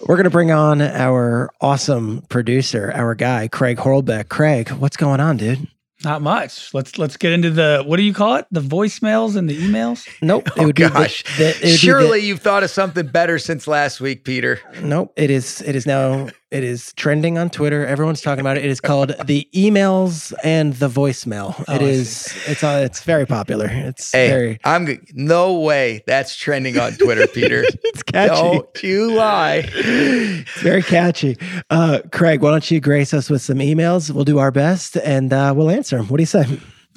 [0.00, 4.28] we're going to bring on our awesome producer, our guy, Craig Horlbeck.
[4.28, 5.68] Craig, what's going on, dude?
[6.04, 6.72] Not much.
[6.74, 8.46] Let's let's get into the what do you call it?
[8.52, 10.08] The voicemails and the emails.
[10.22, 10.46] Nope.
[10.56, 11.24] It Oh gosh!
[11.24, 14.00] be the, the, it would be the- Surely you've thought of something better since last
[14.00, 14.60] week, Peter.
[14.80, 15.12] Nope.
[15.16, 15.60] It is.
[15.62, 16.28] It is now.
[16.50, 17.84] It is trending on Twitter.
[17.84, 18.64] Everyone's talking about it.
[18.64, 21.54] It is called the emails and the voicemail.
[21.68, 22.34] Oh, it I is.
[22.46, 22.64] It's.
[22.64, 23.66] Uh, it's very popular.
[23.70, 24.58] It's Hey, very.
[24.64, 27.64] I'm no way that's trending on Twitter, Peter.
[27.84, 28.34] It's catchy.
[28.34, 29.68] Don't you lie.
[29.74, 31.36] It's very catchy.
[31.68, 34.10] Uh, Craig, why don't you grace us with some emails?
[34.10, 36.06] We'll do our best and uh, we'll answer them.
[36.08, 36.46] What do you say?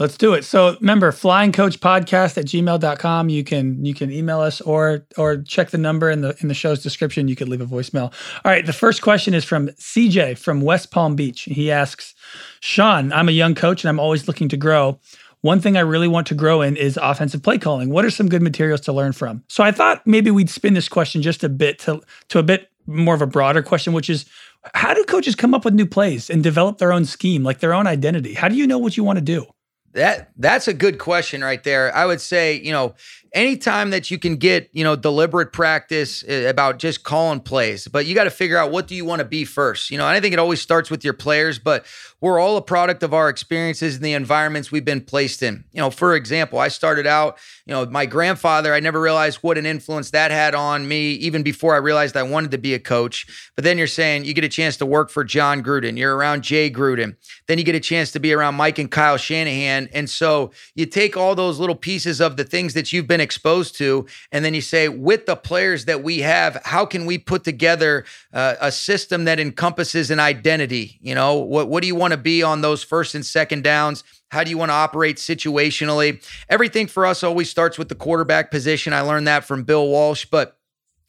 [0.02, 0.43] Let's do it.
[0.43, 3.30] So remember, flying coach podcast at gmail.com.
[3.30, 6.56] You can you can email us or or check the number in the in the
[6.56, 7.28] show's description.
[7.28, 8.12] You could leave a voicemail.
[8.43, 8.66] All right.
[8.66, 11.43] The first question is from CJ from West Palm Beach.
[11.43, 12.16] He asks,
[12.62, 14.99] Sean, I'm a young coach and I'm always looking to grow.
[15.41, 17.91] One thing I really want to grow in is offensive play calling.
[17.91, 19.43] What are some good materials to learn from?
[19.49, 22.72] So I thought maybe we'd spin this question just a bit to to a bit
[22.88, 24.26] more of a broader question, which is
[24.74, 27.76] how do coaches come up with new plays and develop their own scheme, like their
[27.76, 28.34] own identity?
[28.34, 29.45] How do you know what you want to do?
[29.94, 31.94] That that's a good question right there.
[31.96, 32.96] I would say, you know,
[33.34, 38.06] anytime that you can get, you know, deliberate practice uh, about just calling plays, but
[38.06, 39.90] you got to figure out what do you want to be first.
[39.90, 41.86] You know, and I think it always starts with your players, but
[42.20, 45.64] we're all a product of our experiences and the environments we've been placed in.
[45.72, 49.58] You know, for example, I started out, you know, my grandfather, I never realized what
[49.58, 52.80] an influence that had on me even before I realized I wanted to be a
[52.80, 53.52] coach.
[53.56, 56.44] But then you're saying you get a chance to work for Jon Gruden, you're around
[56.44, 57.16] Jay Gruden.
[57.48, 59.90] Then you get a chance to be around Mike and Kyle Shanahan.
[59.94, 63.76] And so you take all those little pieces of the things that you've been exposed
[63.78, 67.44] to, and then you say, with the players that we have, how can we put
[67.44, 70.98] together uh, a system that encompasses an identity?
[71.02, 74.04] You know, what, what do you want to be on those first and second downs?
[74.32, 76.24] How do you want to operate situationally?
[76.50, 78.94] Everything for us always starts with the quarterback position.
[78.94, 80.58] I learned that from Bill Walsh, but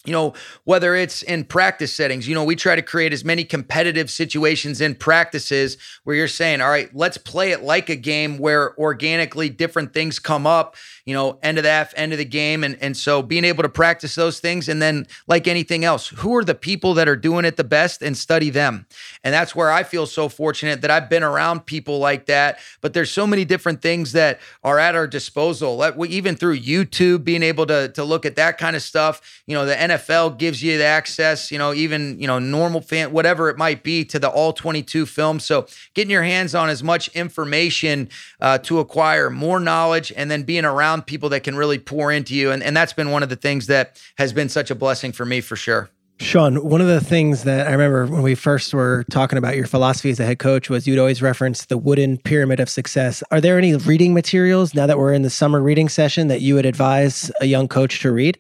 [0.05, 0.35] you know,
[0.65, 4.81] whether it's in practice settings, you know, we try to create as many competitive situations
[4.81, 9.49] in practices where you're saying, all right, let's play it like a game where organically
[9.49, 10.75] different things come up,
[11.05, 12.65] you know, end of the half, end of the game.
[12.65, 14.69] And, and so being able to practice those things.
[14.69, 18.03] And then, like anything else, who are the people that are doing it the best
[18.03, 18.87] and study them?
[19.23, 22.59] And that's where I feel so fortunate that I've been around people like that.
[22.81, 25.85] But there's so many different things that are at our disposal.
[26.07, 29.65] Even through YouTube, being able to, to look at that kind of stuff, you know,
[29.65, 33.57] the NFL gives you the access, you know, even, you know, normal fan, whatever it
[33.57, 35.41] might be, to the all 22 film.
[35.41, 38.09] So getting your hands on as much information
[38.41, 42.35] uh, to acquire more knowledge and then being around people that can really pour into
[42.35, 42.51] you.
[42.51, 45.25] And, and that's been one of the things that has been such a blessing for
[45.25, 45.91] me for sure.
[46.23, 49.67] Sean, one of the things that I remember when we first were talking about your
[49.67, 53.25] philosophy as a head coach was you'd always reference the wooden pyramid of success.
[53.33, 56.55] Are there any reading materials now that we're in the summer reading session that you
[56.55, 58.39] would advise a young coach to read?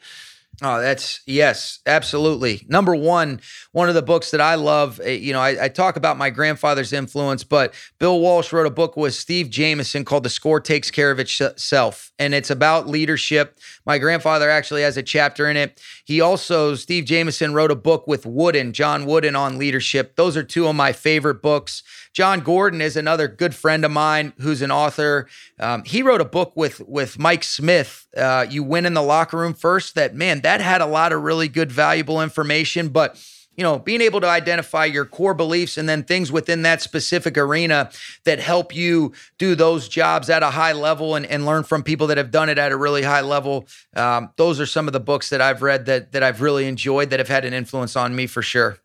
[0.60, 2.64] Oh, that's yes, absolutely.
[2.68, 3.40] Number one,
[3.72, 6.30] one of the books that I love, eh, you know, I, I talk about my
[6.30, 10.90] grandfather's influence, but Bill Walsh wrote a book with Steve Jamison called The Score Takes
[10.90, 12.11] Care of Itself.
[12.22, 13.58] And it's about leadership.
[13.84, 15.80] My grandfather actually has a chapter in it.
[16.04, 20.14] He also, Steve Jamison wrote a book with Wooden, John Wooden on leadership.
[20.14, 21.82] Those are two of my favorite books.
[22.12, 25.26] Jon Gordon is another good friend of mine who's an author.
[25.58, 28.06] Um, he wrote a book with with Mike Smith.
[28.16, 29.96] Uh, you win in the locker room first.
[29.96, 32.90] That man, that had a lot of really good, valuable information.
[32.90, 33.16] But
[33.56, 37.36] you know, being able to identify your core beliefs and then things within that specific
[37.36, 37.90] arena
[38.24, 42.06] that help you do those jobs at a high level and, and learn from people
[42.06, 43.66] that have done it at a really high level.
[43.94, 47.10] Um, those are some of the books that I've read that that I've really enjoyed
[47.10, 48.78] that have had an influence on me for sure.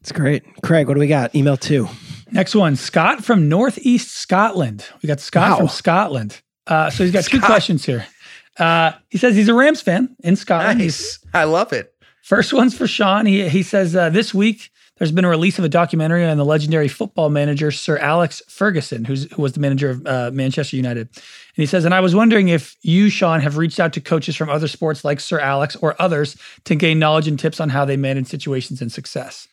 [0.00, 0.42] It's great.
[0.62, 1.34] Craig, what do we got?
[1.34, 1.88] Email two.
[2.30, 4.86] Next one, Scott from Northeast Scotland.
[5.02, 5.56] We got Scott Wow.
[5.58, 6.40] from Scotland.
[6.66, 8.06] Uh, so he's got two questions here.
[8.58, 10.78] Uh, he says he's a Rams fan in Scotland.
[10.78, 11.91] Nice, I love it.
[12.22, 13.26] First one's for Sean.
[13.26, 16.44] He he says uh, this week there's been a release of a documentary on the
[16.44, 21.08] legendary football manager Sir Alex Ferguson, who was the manager of uh, Manchester United.
[21.08, 24.36] And he says, and I was wondering if you, Sean, have reached out to coaches
[24.36, 27.84] from other sports like Sir Alex or others to gain knowledge and tips on how
[27.84, 29.48] they manage situations and success.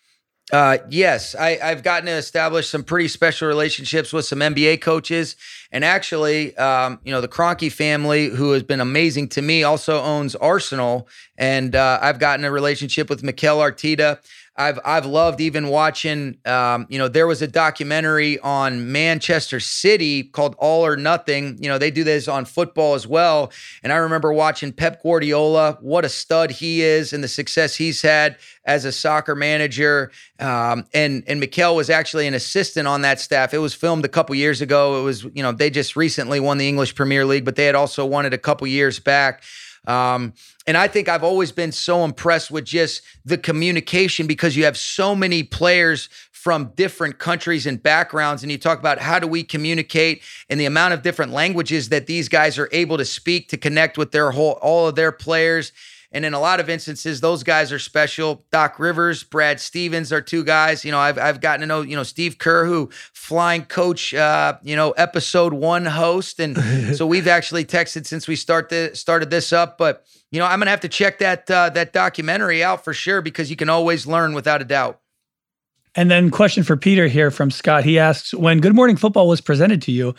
[0.51, 5.36] Uh, yes, I, I've gotten to establish some pretty special relationships with some NBA coaches,
[5.72, 10.01] and actually, um, you know, the Kroenke family, who has been amazing to me, also
[10.01, 11.07] owns Arsenal,
[11.38, 14.20] and uh, I've gotten a relationship with Mikel Arteta.
[14.59, 16.38] I've I've loved even watching.
[16.45, 21.57] Um, you know, there was a documentary on Manchester City called All or Nothing.
[21.63, 23.53] You know, they do this on football as well.
[23.84, 25.78] And I remember watching Pep Guardiola.
[25.80, 30.11] What a stud he is, and the success he's had as a soccer manager.
[30.39, 33.53] Um, and and Mikel was actually an assistant on that staff.
[33.53, 34.99] It was filmed a couple years ago.
[34.99, 37.76] It was you know they just recently won the English Premier League, but they had
[37.76, 39.43] also won it a couple years back.
[39.86, 40.34] Um,
[40.68, 44.78] and I think I've always been so impressed with just the communication because you have
[44.78, 48.43] so many players from different countries and backgrounds.
[48.43, 52.07] And you talk about how do we communicate and the amount of different languages that
[52.07, 55.72] these guys are able to speak to connect with their whole, all of their players.
[56.12, 58.43] And in a lot of instances, those guys are special.
[58.51, 60.84] Doc Rivers, Brad Stevens are two guys.
[60.84, 64.57] You know, I've, I've gotten to know, you know, Steve Kerr, who flying coach, uh,
[64.64, 66.39] you know, episode one host.
[66.39, 66.57] And
[66.97, 69.78] so we've actually texted since we start the, started this up.
[69.78, 72.93] But, you know, I'm going to have to check that, uh, that documentary out for
[72.93, 74.99] sure because you can always learn without a doubt.
[75.93, 77.84] And then question for Peter here from Scott.
[77.84, 80.16] He asks, when Good Morning Football was presented to you,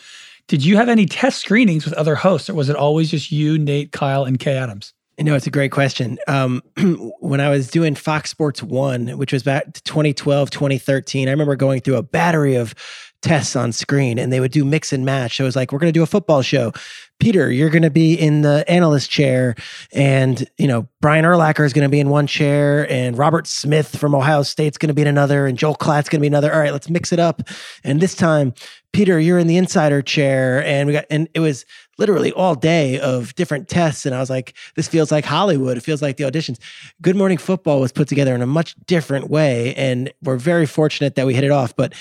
[0.47, 3.59] did you have any test screenings with other hosts or was it always just you,
[3.59, 4.93] Nate, Kyle, and Kay Adams?
[5.21, 6.19] You know, it's a great question.
[6.29, 6.63] Um,
[7.21, 11.83] when I was doing Fox Sports One, which was back 2012, 2013, I remember going
[11.83, 12.75] through a battery of
[13.23, 15.37] tests on screen and they would do mix and match.
[15.37, 16.73] So it was like, we're going to do a football show.
[17.21, 19.55] Peter, you're going to be in the analyst chair,
[19.93, 23.95] and you know Brian Urlacher is going to be in one chair, and Robert Smith
[23.95, 26.51] from Ohio State's going to be in another, and Joel Klatt's going to be another.
[26.51, 27.43] All right, let's mix it up.
[27.85, 28.55] And this time,
[28.95, 31.67] Peter, you're in the insider chair, and we got, and it was
[31.99, 35.77] literally all day of different tests, and I was like, this feels like Hollywood.
[35.77, 36.59] It feels like the auditions.
[37.03, 41.17] Good Morning Football was put together in a much different way, and we're very fortunate
[41.17, 41.77] that we hit it off.
[41.77, 41.93] But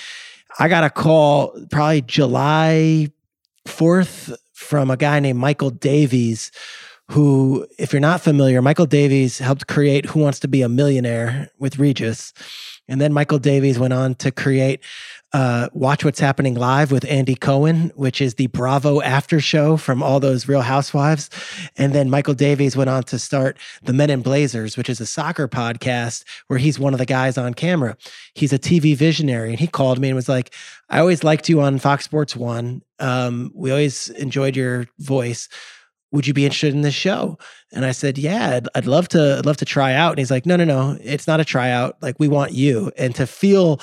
[0.57, 3.09] I got a call probably July
[3.67, 6.51] 4th from a guy named Michael Davies,
[7.09, 11.49] who, if you're not familiar, Michael Davies helped create Who Wants to Be a Millionaire
[11.59, 12.33] with Regis.
[12.87, 14.83] And then Michael Davies went on to create
[15.33, 20.01] uh, Watch What's Happening Live with Andy Cohen, which is the Bravo after show from
[20.01, 21.29] all those Real Housewives.
[21.77, 25.05] And then Michael Davies went on to start the Men in Blazers, which is a
[25.05, 27.95] soccer podcast where he's one of the guys on camera.
[28.33, 29.51] He's a TV visionary.
[29.51, 30.53] And he called me and was like,
[30.89, 32.81] I always liked you on Fox Sports One.
[32.99, 35.47] Um, we always enjoyed your voice
[36.11, 37.37] would you be interested in this show?
[37.71, 40.11] And I said, yeah, I'd, I'd, love to, I'd love to try out.
[40.11, 42.01] And he's like, no, no, no, it's not a tryout.
[42.01, 42.91] Like we want you.
[42.97, 43.79] And to feel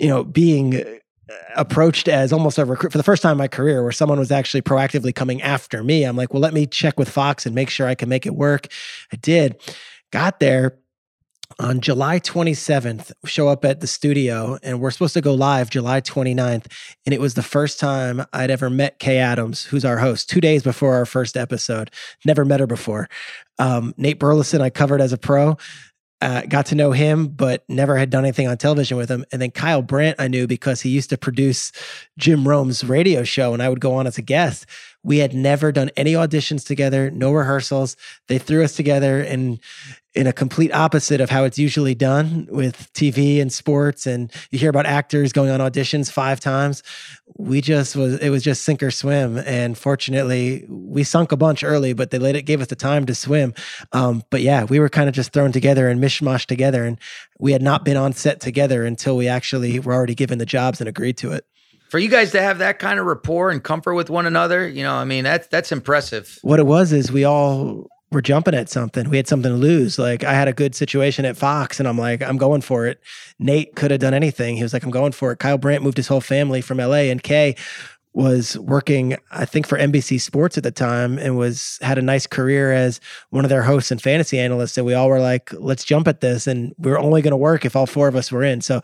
[0.00, 3.48] you know, being uh, approached as almost a recruit for the first time in my
[3.48, 6.04] career where someone was actually proactively coming after me.
[6.04, 8.34] I'm like, well, let me check with Fox and make sure I can make it
[8.34, 8.68] work.
[9.12, 9.60] I did.
[10.10, 10.78] Got there
[11.58, 16.00] on July 27th, show up at the studio and we're supposed to go live July
[16.00, 16.66] 29th.
[17.04, 20.40] And it was the first time I'd ever met Kay Adams, who's our host, two
[20.40, 21.90] days before our first episode.
[22.24, 23.08] Never met her before.
[23.58, 25.58] Um, Nate Burleson, I covered as a pro
[26.20, 29.24] uh, got to know him, but never had done anything on television with him.
[29.32, 31.72] And then Kyle Brandt, I knew because he used to produce
[32.18, 34.66] Jim Rome's radio show, and I would go on as a guest.
[35.02, 37.96] We had never done any auditions together, no rehearsals.
[38.28, 39.58] They threw us together and
[40.14, 44.06] in a complete opposite of how it's usually done with TV and sports.
[44.06, 46.82] And you hear about actors going on auditions five times.
[47.38, 49.38] We just was, it was just sink or swim.
[49.38, 53.06] And fortunately, we sunk a bunch early, but they let it, gave us the time
[53.06, 53.54] to swim.
[53.92, 56.84] Um, but yeah, we were kind of just thrown together and mishmash together.
[56.84, 56.98] And
[57.38, 60.80] we had not been on set together until we actually were already given the jobs
[60.80, 61.46] and agreed to it
[61.88, 64.84] for you guys to have that kind of rapport and comfort with one another, you
[64.84, 66.38] know, I mean, that's that's impressive.
[66.42, 69.08] What it was is we all were jumping at something.
[69.08, 69.98] We had something to lose.
[69.98, 73.00] Like I had a good situation at Fox and I'm like, I'm going for it.
[73.38, 74.56] Nate could have done anything.
[74.56, 75.38] He was like, I'm going for it.
[75.38, 77.54] Kyle Brandt moved his whole family from LA and Kay
[78.12, 82.26] was working, I think, for NBC Sports at the time and was had a nice
[82.26, 83.00] career as
[83.30, 84.76] one of their hosts and fantasy analysts.
[84.76, 86.48] And we all were like, let's jump at this.
[86.48, 88.60] And we are only going to work if all four of us were in.
[88.60, 88.80] So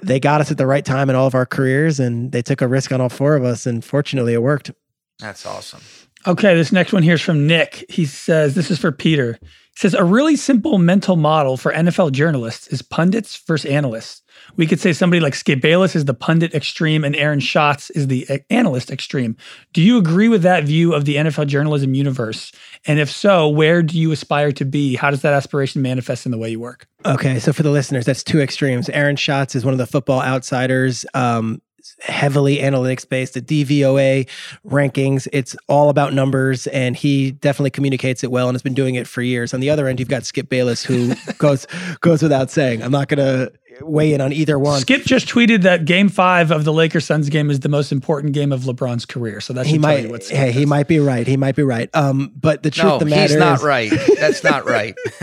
[0.00, 2.62] they got us at the right time in all of our careers and they took
[2.62, 3.66] a risk on all four of us.
[3.66, 4.70] And fortunately, it worked.
[5.18, 5.82] That's awesome.
[6.26, 7.84] Okay, this next one here is from Nick.
[7.88, 9.38] He says, This is for Peter.
[9.42, 14.22] He says, A really simple mental model for NFL journalists is pundits versus analysts.
[14.56, 18.06] We could say somebody like Skip Bayless is the pundit extreme and Aaron Schatz is
[18.06, 19.36] the analyst extreme.
[19.72, 22.52] Do you agree with that view of the NFL journalism universe?
[22.86, 24.94] And if so, where do you aspire to be?
[24.96, 26.86] How does that aspiration manifest in the way you work?
[27.04, 28.88] Okay, so for the listeners, that's two extremes.
[28.90, 31.04] Aaron Schatz is one of the football outsiders.
[31.14, 31.60] Um,
[32.00, 34.28] heavily analytics based, the DVOA
[34.66, 35.28] rankings.
[35.32, 39.06] It's all about numbers, and he definitely communicates it well and has been doing it
[39.06, 39.54] for years.
[39.54, 41.66] On the other end, you've got Skip Bayless, who goes
[42.00, 42.82] goes without saying.
[42.82, 43.52] I'm not going to
[43.82, 44.80] weigh in on either one.
[44.80, 48.32] Skip just tweeted that Game Five of the Lakers Suns game is the most important
[48.32, 49.40] game of LeBron's career.
[49.40, 50.24] So that's he might.
[50.28, 51.26] Hey, he might be right.
[51.26, 51.90] He might be right.
[51.94, 53.92] Um, but the truth no, of the matter he's not is, right.
[54.18, 54.94] That's not right.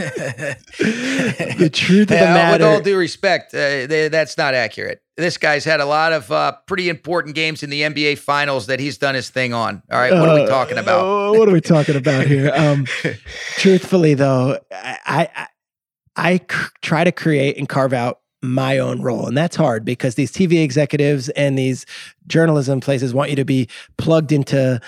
[0.78, 2.64] the truth of the Uh, matter.
[2.66, 5.02] with all due respect, uh, th- that's not accurate.
[5.18, 8.80] This guy's had a lot of uh, pretty important games in the NBA Finals that
[8.80, 9.84] he's done his thing on.
[9.92, 11.00] All right, what are we Uh, talking about?
[11.04, 12.52] uh, what are we talking about here?
[12.56, 12.86] Um,
[13.58, 15.48] truthfully, though, I I,
[16.16, 20.16] I c- try to create and carve out my own role, and that's hard because
[20.16, 21.86] these TV executives and these
[22.28, 23.68] journalism places want you to be
[23.98, 24.80] plugged into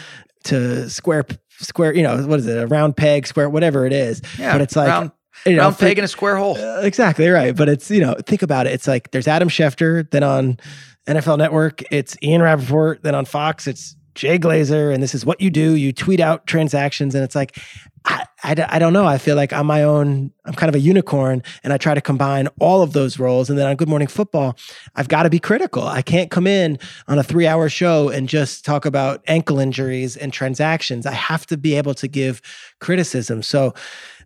[0.45, 1.93] to square square.
[1.93, 2.57] You know what is it?
[2.57, 4.21] A round peg, square, whatever it is.
[4.39, 5.11] Yeah, but it's like round,
[5.45, 6.57] you know, round peg in a square hole.
[6.57, 7.55] uh, exactly right.
[7.55, 8.73] But it's, you know, think about it.
[8.73, 10.57] It's like there's Adam Schefter, then on
[11.07, 15.41] NFL Network, it's Ian Rapoport, then on Fox, it's Jay Glazer, and this is what
[15.41, 15.75] you do.
[15.75, 17.57] You tweet out transactions, and it's like,
[18.05, 19.05] I, I, I don't know.
[19.05, 22.01] I feel like I'm my own, I'm kind of a unicorn, and I try to
[22.01, 23.49] combine all of those roles.
[23.49, 24.57] And then on Good Morning Football,
[24.95, 25.83] I've got to be critical.
[25.83, 30.17] I can't come in on a three hour show and just talk about ankle injuries
[30.17, 31.05] and transactions.
[31.05, 32.41] I have to be able to give
[32.79, 33.43] criticism.
[33.43, 33.73] So,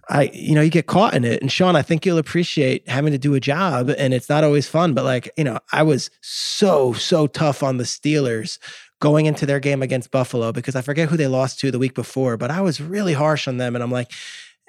[0.10, 1.42] I, you know, you get caught in it.
[1.42, 4.68] And Sean, I think you'll appreciate having to do a job and it's not always
[4.68, 8.60] fun, but like, you know, I was so, so tough on the Steelers
[9.00, 11.94] going into their game against Buffalo because I forget who they lost to the week
[11.96, 13.76] before, but I was really harsh on them.
[13.76, 14.12] And I'm like,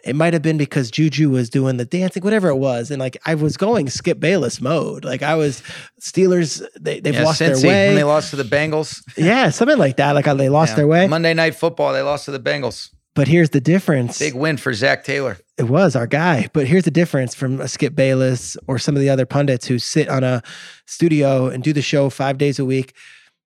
[0.04, 2.90] it might have been because Juju was doing the dancing, whatever it was.
[2.90, 5.04] And like, I was going Skip Bayless mode.
[5.04, 5.62] Like I was
[6.00, 7.86] Steelers, they, they've Yeah, lost Cincy, their way.
[7.88, 9.02] when they lost to the Bengals.
[9.16, 10.12] yeah, something like that.
[10.12, 10.76] Like they lost Yeah.
[10.76, 11.06] their way.
[11.08, 12.90] Monday Night Football, they lost to the Bengals.
[13.14, 14.18] But here's the difference.
[14.18, 15.38] Big win for Zac Taylor.
[15.56, 16.48] It was our guy.
[16.52, 19.78] But here's the difference from a Skip Bayless or some of the other pundits who
[19.78, 20.42] sit on a
[20.84, 22.94] studio and do the show five days a week.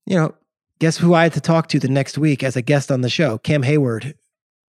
[0.07, 0.35] You know,
[0.81, 3.09] guess who I had to talk to the next week as a guest on the
[3.09, 3.39] show?
[3.39, 4.15] Cam Heyward.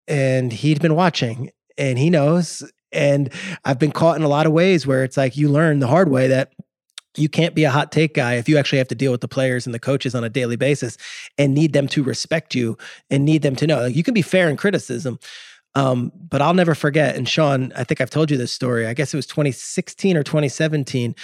[0.08, 2.70] And he'd been watching and he knows.
[2.92, 3.32] And
[3.64, 6.10] I've been caught in a lot of ways where it's like you learn the hard
[6.10, 6.52] way that
[7.18, 9.28] you can't be a hot take guy if you actually have to deal with the
[9.28, 10.98] players and the coaches on a daily basis
[11.38, 12.78] and need them to respect you
[13.10, 13.82] and need them to know.
[13.84, 15.20] Like you can be fair in criticism,
[15.76, 17.16] um, but I'll never forget.
[17.16, 18.88] And Sean, I think I've told you this story.
[18.88, 21.16] I guess it was 2016 or 2017.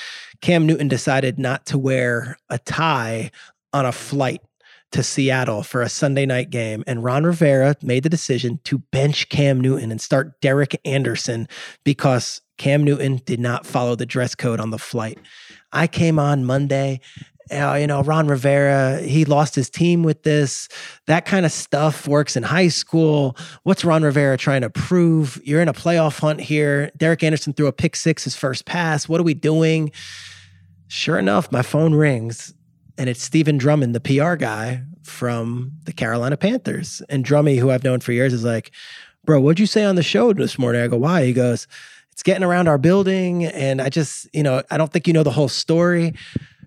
[0.42, 3.32] Cam Newton decided not to wear a tie
[3.74, 4.42] on a flight
[4.92, 6.84] to Seattle for a Sunday night game.
[6.88, 11.48] And Ron Rivera made the decision to bench Cam Newton and start Derek Anderson
[11.84, 15.20] because Cam Newton did not follow the dress code on the flight.
[15.72, 17.02] I came on Monday.
[17.50, 20.68] Uh, you know, Ron Rivera, he lost his team with this.
[21.06, 23.38] That kind of stuff works in high school.
[23.64, 25.40] What's Ron Rivera trying to prove?
[25.46, 26.92] You're in a playoff hunt here.
[26.98, 29.08] Derek Anderson threw a pick six his first pass.
[29.08, 29.92] What are we doing?
[30.90, 32.54] Sure enough, my phone rings
[32.98, 37.02] and it's Stephen Drummond, the PR guy from the Carolina Panthers.
[37.10, 38.72] And Drummy, who I've known for years, is like,
[39.24, 40.82] Bro, what'd you say on the show this morning?
[40.82, 41.26] I go, Why?
[41.26, 41.68] He goes,
[42.12, 43.46] It's getting around our building.
[43.46, 46.14] And I just, you know, I don't think you know the whole story.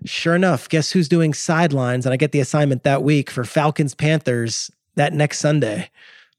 [0.05, 2.05] Sure enough, guess who's doing sidelines?
[2.05, 5.89] And I get the assignment that week for Falcons Panthers that next Sunday?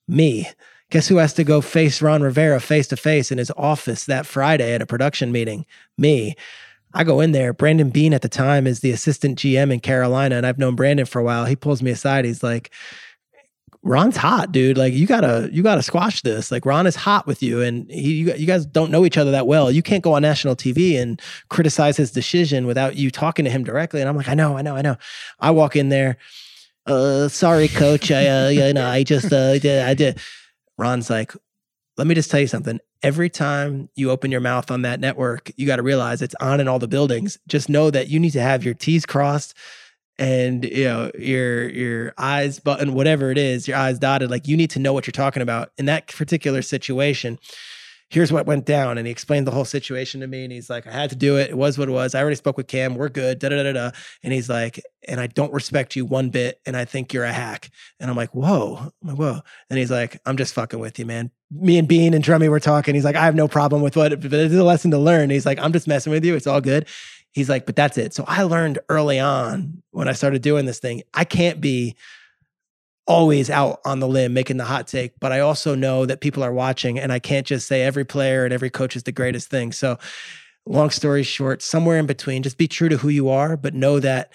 [0.09, 0.49] Me.
[0.91, 4.27] Guess who has to go face Ron Rivera face to face in his office that
[4.27, 5.65] Friday at a production meeting?
[5.97, 6.35] Me.
[6.95, 7.53] I go in there.
[7.53, 11.07] Brandon Beane at the time is the assistant GM in Carolina, and I've known Brandon
[11.07, 11.45] for a while.
[11.45, 12.25] He pulls me aside.
[12.25, 12.71] He's like,
[13.85, 14.79] Ron's hot, dude.
[14.79, 16.53] Like you gotta, you gotta squash this.
[16.53, 19.33] Like Ron is hot with you, and he, you, you guys don't know each other
[19.33, 19.71] that well.
[19.71, 23.65] You can't go on national TV and criticize his decision without you talking to him
[23.65, 24.01] directly.
[24.01, 24.97] And I'm like, I know, I know, I know.
[25.41, 26.17] I walk in there.
[26.87, 28.11] Uh, sorry, coach.
[28.11, 30.21] I, uh, you know, I just, uh, did, I did.
[30.79, 31.33] Ron's like,
[31.97, 32.81] let me just tell you something.
[33.03, 36.61] Every time you open your mouth on that network, you got to realize it's on
[36.61, 37.39] in all the buildings.
[37.49, 39.55] Just know that you need to have your T's crossed
[40.19, 44.57] and you know your your eyes button whatever it is your eyes dotted like you
[44.57, 47.39] need to know what you're talking about in that particular situation
[48.13, 48.99] here's what went down.
[48.99, 51.39] And he explained the whole situation to me and he's like i had to do
[51.39, 51.49] it.
[51.49, 52.15] It was what it was.
[52.15, 52.95] I already spoke with cam.
[52.95, 53.39] We're good.
[53.39, 53.91] Da da da da
[54.23, 57.33] and he's like and i don't respect you one bit and i think you're a
[57.33, 57.71] hack.
[57.99, 58.77] And i'm like whoa.
[58.77, 59.41] I'm like, whoa.
[59.71, 61.31] And he's like i'm just fucking with you man.
[61.51, 62.95] Me and Beane and drummy were talking.
[62.95, 65.31] He's like i have no problem with what but it's a lesson to learn.
[65.31, 66.37] He's like i'm just messing with you.
[66.37, 66.87] It's all good.
[67.33, 68.13] He's like, but that's it.
[68.13, 71.97] So I learned early on when I started doing this thing, I can't be
[73.07, 76.43] always out on the limb making the hot take, but I also know that people
[76.43, 79.51] are watching and I can't just say every player and every coach is the greatest
[79.51, 79.73] thing.
[79.73, 79.99] So
[80.67, 83.99] long story short, somewhere in between, just be true to who you are, but know
[84.01, 84.33] that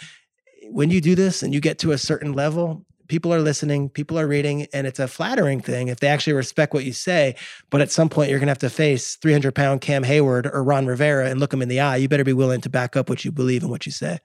[0.69, 4.19] when you do this and you get to a certain level, people are listening, people
[4.19, 7.35] are reading, and it's a flattering thing if they actually respect what you say.
[7.69, 10.63] But at some point, you're going to have to face 300 pound Cam Heyward or
[10.63, 11.97] Ron Rivera and look them in the eye.
[11.97, 14.19] You better be willing to back up what you believe and what you say.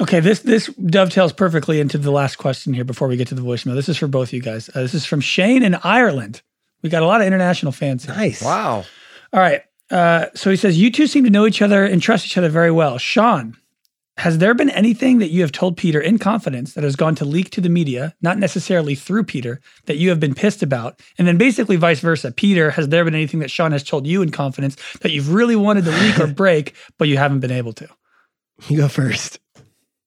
[0.00, 3.42] Okay, this this dovetails perfectly into the last question here before we get to the
[3.42, 3.74] voicemail.
[3.74, 4.70] This is for both you guys.
[4.70, 6.40] Uh, this is from Shane in Ireland.
[6.82, 8.06] We got a lot of international fans.
[8.06, 8.14] Here.
[8.14, 8.42] Nice.
[8.42, 8.84] Wow.
[9.32, 9.62] All right.
[9.90, 12.48] Uh, so he says, You two seem to know each other and trust each other
[12.48, 12.98] very well.
[12.98, 13.56] Sean,
[14.20, 17.24] has there been anything that you have told Peter in confidence that has gone to
[17.24, 21.00] leak to the media, not necessarily through Peter, that you have been pissed about?
[21.16, 22.30] And then basically vice versa.
[22.30, 25.56] Peter, has there been anything that Sean has told you in confidence that you've really
[25.56, 27.88] wanted to leak or break, but you haven't been able to?
[28.68, 29.40] You go first.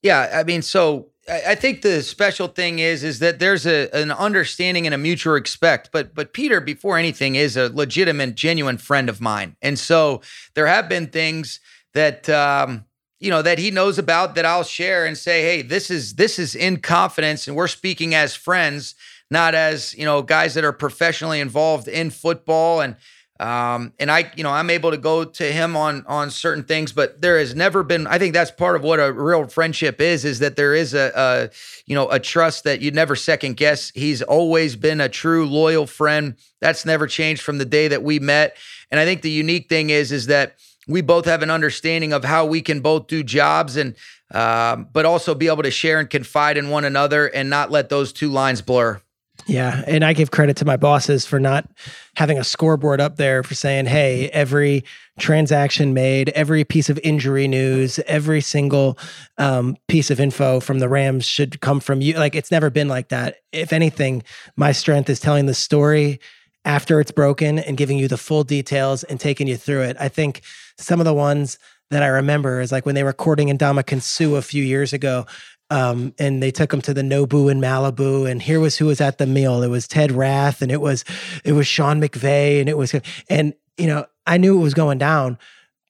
[0.04, 4.12] Yeah, I mean, so I think the special thing is is that there's a an
[4.12, 5.90] understanding and a mutual respect.
[5.92, 10.22] But but Peter, before anything, is a legitimate, genuine friend of mine, and so
[10.54, 11.62] there have been things
[11.94, 12.86] that um,
[13.24, 16.38] you know that he knows about that I'll share and say, hey, this is this
[16.38, 18.96] is in confidence, and we're speaking as friends,
[19.32, 22.98] not as you know guys that are professionally involved in football and.
[23.40, 26.94] Um, and I, you know, I'm able to go to him on on certain things,
[26.94, 28.06] but there has never been.
[28.06, 31.12] I think that's part of what a real friendship is, is that there is a,
[31.16, 31.50] a
[31.86, 33.92] you know, a trust that you never second guess.
[33.96, 36.36] He's always been a true loyal friend.
[36.62, 38.56] That's never changed from the day that we met.
[38.92, 40.56] And I think the unique thing is, is that
[40.88, 43.96] we both have an understanding of how we can both do jobs and
[44.32, 47.90] um, but also be able to share and confide in one another and not let
[47.90, 49.00] those two lines blur.
[49.48, 51.70] Yeah and i give credit to my bosses for not
[52.16, 54.86] having a scoreboard up there for saying hey every
[55.20, 58.98] transaction made every piece of injury news every single
[59.38, 62.14] um, piece of info from the rams should come from you.
[62.14, 63.38] Like it's never been like that.
[63.52, 64.24] If anything
[64.56, 66.20] my strength is telling the story
[66.66, 70.08] after it's broken and giving you the full details and taking you through it i
[70.08, 70.42] think
[70.78, 71.58] some of the ones
[71.94, 75.26] that I remember is like when they were courting Ndamukong Suh a few years ago.
[75.70, 79.02] Um, and they took him to the Nobu in Malibu, and here was who was
[79.02, 79.64] at the meal.
[79.64, 81.04] It was Ted Rath, and it was
[81.44, 82.94] it was Sean McVay, and it was
[83.28, 85.40] and you know I knew it was going down,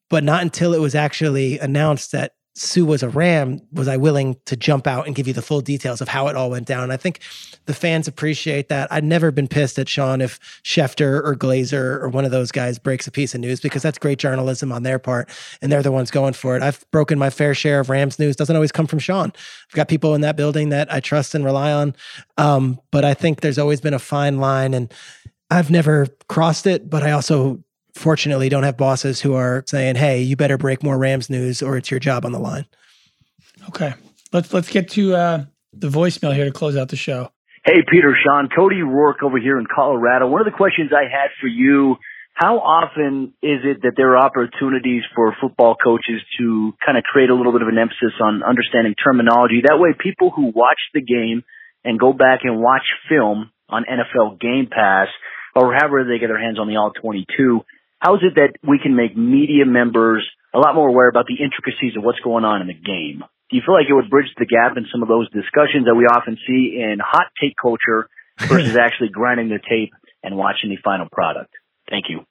[0.10, 4.38] but not until it was actually announced that Suh was a Ram, was I willing
[4.46, 6.92] to jump out and give you the full details of how it all went down.
[6.92, 7.20] I think
[7.66, 8.92] the fans appreciate that.
[8.92, 12.78] I'd never been pissed at Sean if Schefter or Glazer or one of those guys
[12.78, 15.30] breaks a piece of news because that's great journalism on their part
[15.62, 16.62] and they're the ones going for it.
[16.62, 18.36] I've broken my fair share of Rams news.
[18.36, 19.32] Doesn't always come from Sean.
[19.70, 21.96] I've got people in that building that I trust and rely on.
[22.38, 24.94] Um, but I think there's always been a fine line and
[25.50, 30.22] I've never crossed it, but I also fortunately don't have bosses who are saying, "Hey,
[30.22, 32.66] you better break more Rams news, or it's your job on the line."
[33.70, 33.94] Okay,
[34.32, 37.32] let's let's get to uh, the voicemail here to close out the show.
[37.66, 40.28] Hey, Peter, Sean, Cody Rourke over here in Colorado.
[40.28, 41.96] One of the questions I had for you:
[42.34, 47.30] How often is it that there are opportunities for football coaches to kind of create
[47.30, 49.62] a little bit of an emphasis on understanding terminology?
[49.66, 51.44] That way, people who watch the game
[51.86, 55.08] and go back and watch film on NFL Game Pass
[55.56, 57.62] or however they get their hands on the All 22
[58.04, 61.42] how is it that we can make media members a lot more aware about the
[61.42, 63.24] intricacies of what's going on in the game?
[63.50, 65.96] Do you feel like it would bridge the gap in some of those discussions that
[65.96, 70.78] we often see in hot take culture versus actually grinding the tape and watching the
[70.84, 71.54] final product?
[71.90, 72.26] Thank you.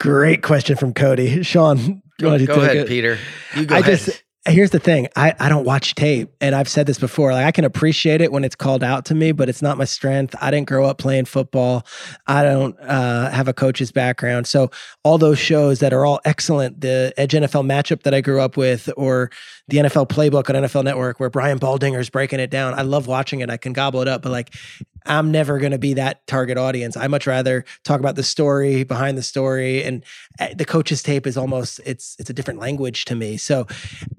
[0.00, 1.44] Great question from Cody.
[1.44, 2.88] Sean, go, go ahead, it?
[2.88, 3.18] Peter.
[3.54, 3.98] You go I ahead.
[3.98, 5.08] just here's the thing.
[5.16, 8.32] I, I don't watch tape and i've said this before like i can appreciate it
[8.32, 10.34] when it's called out to me but it's not my strength.
[10.40, 11.86] I didn't grow up playing football.
[12.26, 14.46] I don't uh, have a coach's background.
[14.46, 14.70] So
[15.04, 18.56] all those shows that are all excellent the edge nfl matchup that i grew up
[18.56, 19.30] with or
[19.68, 23.06] the nfl playbook on nfl network where brian baldinger is breaking it down i love
[23.06, 23.50] watching it.
[23.50, 24.54] I can gobble it up but like
[25.06, 26.96] I'm never going to be that target audience.
[26.96, 30.04] I much rather talk about the story behind the story, and
[30.38, 33.36] eh, the coach's tape is almost it's it's a different language to me.
[33.36, 33.66] So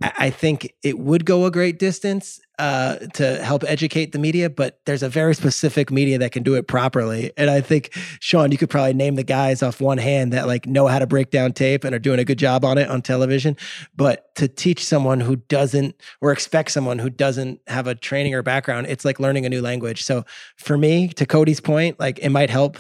[0.02, 4.80] I think it would go a great distance uh, to help educate the media, but
[4.86, 7.32] there's a very specific media that can do it properly.
[7.38, 10.68] And I think Sean, you could probably name the guys off one hand that like
[10.68, 13.02] know how to break down tape and are doing a good job on it on
[13.02, 13.56] television.
[13.96, 18.44] But to teach someone who doesn't or expect someone who doesn't have a training or
[18.44, 20.04] background, it's like learning a new language.
[20.04, 20.26] So
[20.58, 22.78] for me, to Cody's point, like it might help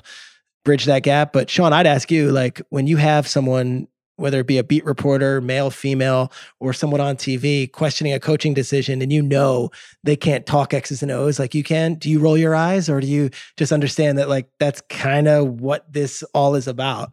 [0.65, 1.33] bridge that gap.
[1.33, 3.87] But Sean, I'd ask you, like, when you have someone
[4.19, 8.53] whether it be a beat reporter, male, female, or someone on TV questioning a coaching
[8.53, 9.69] decision and you know
[10.03, 12.99] they can't talk X's and O's like you can, do you roll your eyes or
[13.01, 17.11] do you just understand that like that's kind of what this all is about?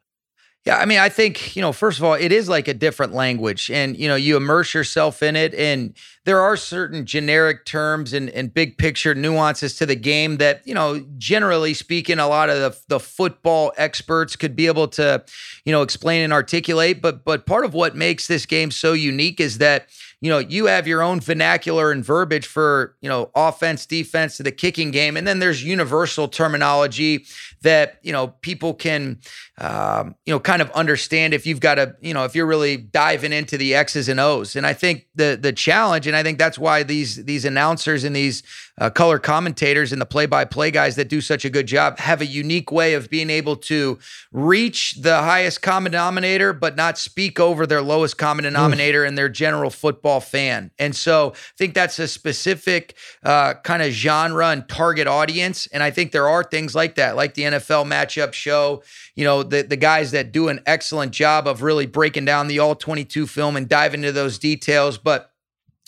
[0.66, 3.12] Yeah, I mean, I think, you know, first of all, it is like a different
[3.12, 5.54] language and, you know, you immerse yourself in it.
[5.54, 5.96] And
[6.26, 10.74] there are certain generic terms and, and big picture nuances to the game that, you
[10.74, 15.24] know, generally speaking, a lot of the, the football experts could be able to,
[15.64, 17.00] you know, explain and articulate.
[17.00, 19.86] But, but part of what makes this game so unique is that,
[20.20, 24.42] you know, you have your own vernacular and verbiage for, you know, offense, defense, to
[24.42, 25.16] the kicking game.
[25.16, 27.26] And then there's universal terminology
[27.60, 29.20] that, you know, people can,
[29.58, 32.78] um, you know, kind of understand if you've got to, you know, if you're really
[32.78, 34.56] diving into the X's and O's.
[34.56, 38.14] And I think the the challenge, and I think that's why these these announcers and
[38.14, 38.42] these
[38.78, 41.98] uh, color commentators and the play by play guys that do such a good job
[41.98, 43.98] have a unique way of being able to
[44.32, 49.28] reach the highest common denominator, but not speak over their lowest common denominator and their
[49.28, 50.70] general football fan.
[50.78, 55.66] And so I think that's a specific uh, kind of genre and target audience.
[55.68, 58.82] And I think there are things like that, like the NFL matchup show,
[59.14, 62.58] you know, the, the guys that do an excellent job of really breaking down the
[62.58, 64.98] all 22 film and dive into those details.
[64.98, 65.30] But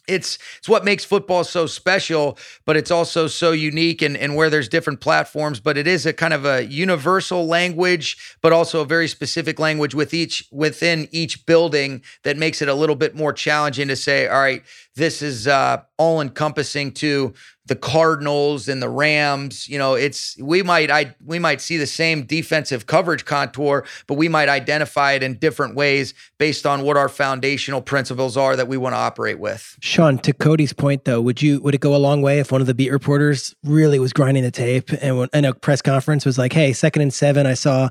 [0.09, 4.51] it's it's what makes football so special, but it's also so unique and, and where
[4.51, 5.61] there's different platforms.
[5.61, 9.95] But it is a kind of a universal language, but also a very specific language
[9.95, 14.27] with each within each building that makes it a little bit more challenging to say,
[14.27, 14.63] all right,
[14.97, 17.35] this is uh, all encompassing to
[17.69, 19.69] the Cardinals and the Rams.
[19.69, 24.15] You know, it's we might I we might see the same defensive coverage contour, but
[24.15, 28.69] we might identify it in different ways based on what our foundational principles are that
[28.69, 29.77] we want to operate with.
[29.81, 32.61] Sean, to Cody's point though, would you would it go a long way if one
[32.61, 36.39] of the beat reporters really was grinding the tape and in a press conference was
[36.39, 37.89] like, "Hey, second and seven, I saw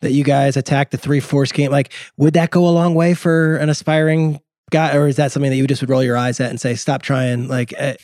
[0.00, 3.14] that you guys attacked the three force game." Like, would that go a long way
[3.14, 4.40] for an aspiring
[4.70, 6.74] guy, or is that something that you just would roll your eyes at and say,
[6.74, 7.48] "Stop trying"?
[7.48, 7.72] Like.
[7.78, 7.94] Uh,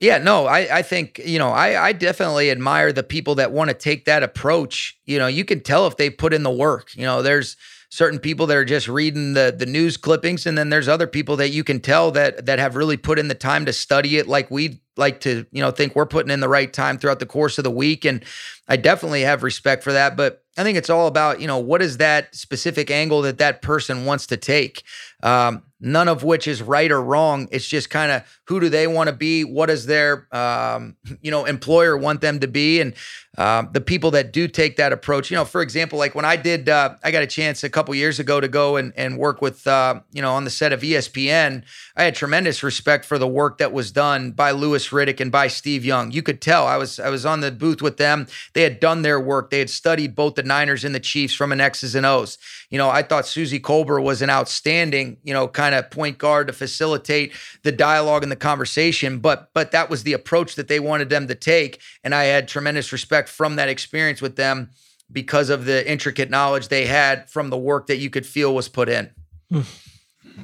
[0.00, 3.68] yeah, no, I, I think, you know, I, I definitely admire the people that want
[3.68, 4.98] to take that approach.
[5.04, 6.96] You know, you can tell if they put in the work.
[6.96, 7.56] You know, there's
[7.90, 11.36] certain people that are just reading the the news clippings, and then there's other people
[11.36, 14.26] that you can tell that that have really put in the time to study it
[14.26, 17.26] like we like to, you know, think we're putting in the right time throughout the
[17.26, 18.04] course of the week.
[18.06, 18.24] And
[18.68, 20.16] I definitely have respect for that.
[20.16, 23.60] But I think it's all about, you know, what is that specific angle that that
[23.62, 24.82] person wants to take?
[25.22, 27.48] Um, none of which is right or wrong.
[27.50, 29.44] It's just kind of who do they want to be?
[29.44, 32.80] What does their um, you know employer want them to be?
[32.80, 32.94] And
[33.40, 36.36] uh, the people that do take that approach, you know, for example, like when I
[36.36, 39.40] did, uh, I got a chance a couple years ago to go and, and work
[39.40, 41.62] with uh, you know on the set of ESPN.
[41.96, 45.46] I had tremendous respect for the work that was done by Louis Riddick and by
[45.46, 46.10] Steve Young.
[46.10, 48.26] You could tell I was I was on the booth with them.
[48.52, 49.48] They had done their work.
[49.48, 52.36] They had studied both the Niners and the Chiefs from an X's and O's.
[52.68, 56.48] You know, I thought Suzy Kolber was an outstanding, you know, kind of point guard
[56.48, 59.18] to facilitate the dialogue and the conversation.
[59.18, 62.46] But but that was the approach that they wanted them to take, and I had
[62.46, 64.70] tremendous respect from that experience with them
[65.12, 68.68] because of the intricate knowledge they had from the work that you could feel was
[68.68, 69.10] put in.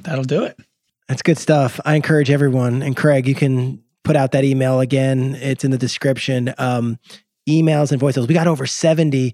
[0.01, 0.57] That'll do it.
[1.07, 1.79] That's good stuff.
[1.85, 2.81] I encourage everyone.
[2.81, 5.35] And Craig, you can put out that email again.
[5.35, 6.53] It's in the description.
[6.57, 6.99] Um,
[7.47, 8.27] emails and voicemails.
[8.27, 9.33] We got over 70,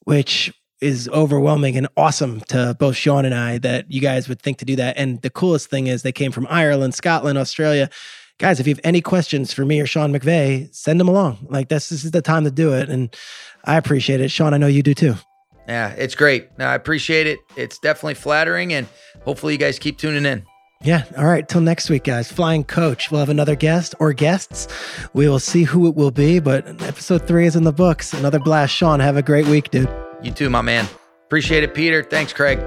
[0.00, 4.58] which is overwhelming and awesome to both Sean and I that you guys would think
[4.58, 4.98] to do that.
[4.98, 7.88] And the coolest thing is they came from Ireland, Scotland, Australia.
[8.38, 11.46] Guys, if you have any questions for me or Sean McVay, send them along.
[11.48, 12.88] Like this, this is the time to do it.
[12.88, 13.14] And
[13.64, 14.30] I appreciate it.
[14.30, 15.14] Sean, I know you do too.
[15.68, 16.48] Yeah, it's great.
[16.58, 17.38] Now I appreciate it.
[17.56, 18.86] It's definitely flattering and
[19.22, 20.44] hopefully you guys keep tuning in.
[20.82, 21.04] Yeah.
[21.16, 21.48] All right.
[21.48, 22.30] Till next week, guys.
[22.30, 23.10] Flying coach.
[23.10, 24.68] We'll have another guest or guests.
[25.14, 28.12] We will see who it will be, but episode three is in the books.
[28.12, 28.74] Another blast.
[28.74, 29.88] Sean, have a great week, dude.
[30.22, 30.86] You too, my man.
[31.24, 32.02] Appreciate it, Peter.
[32.02, 32.60] Thanks, Craig.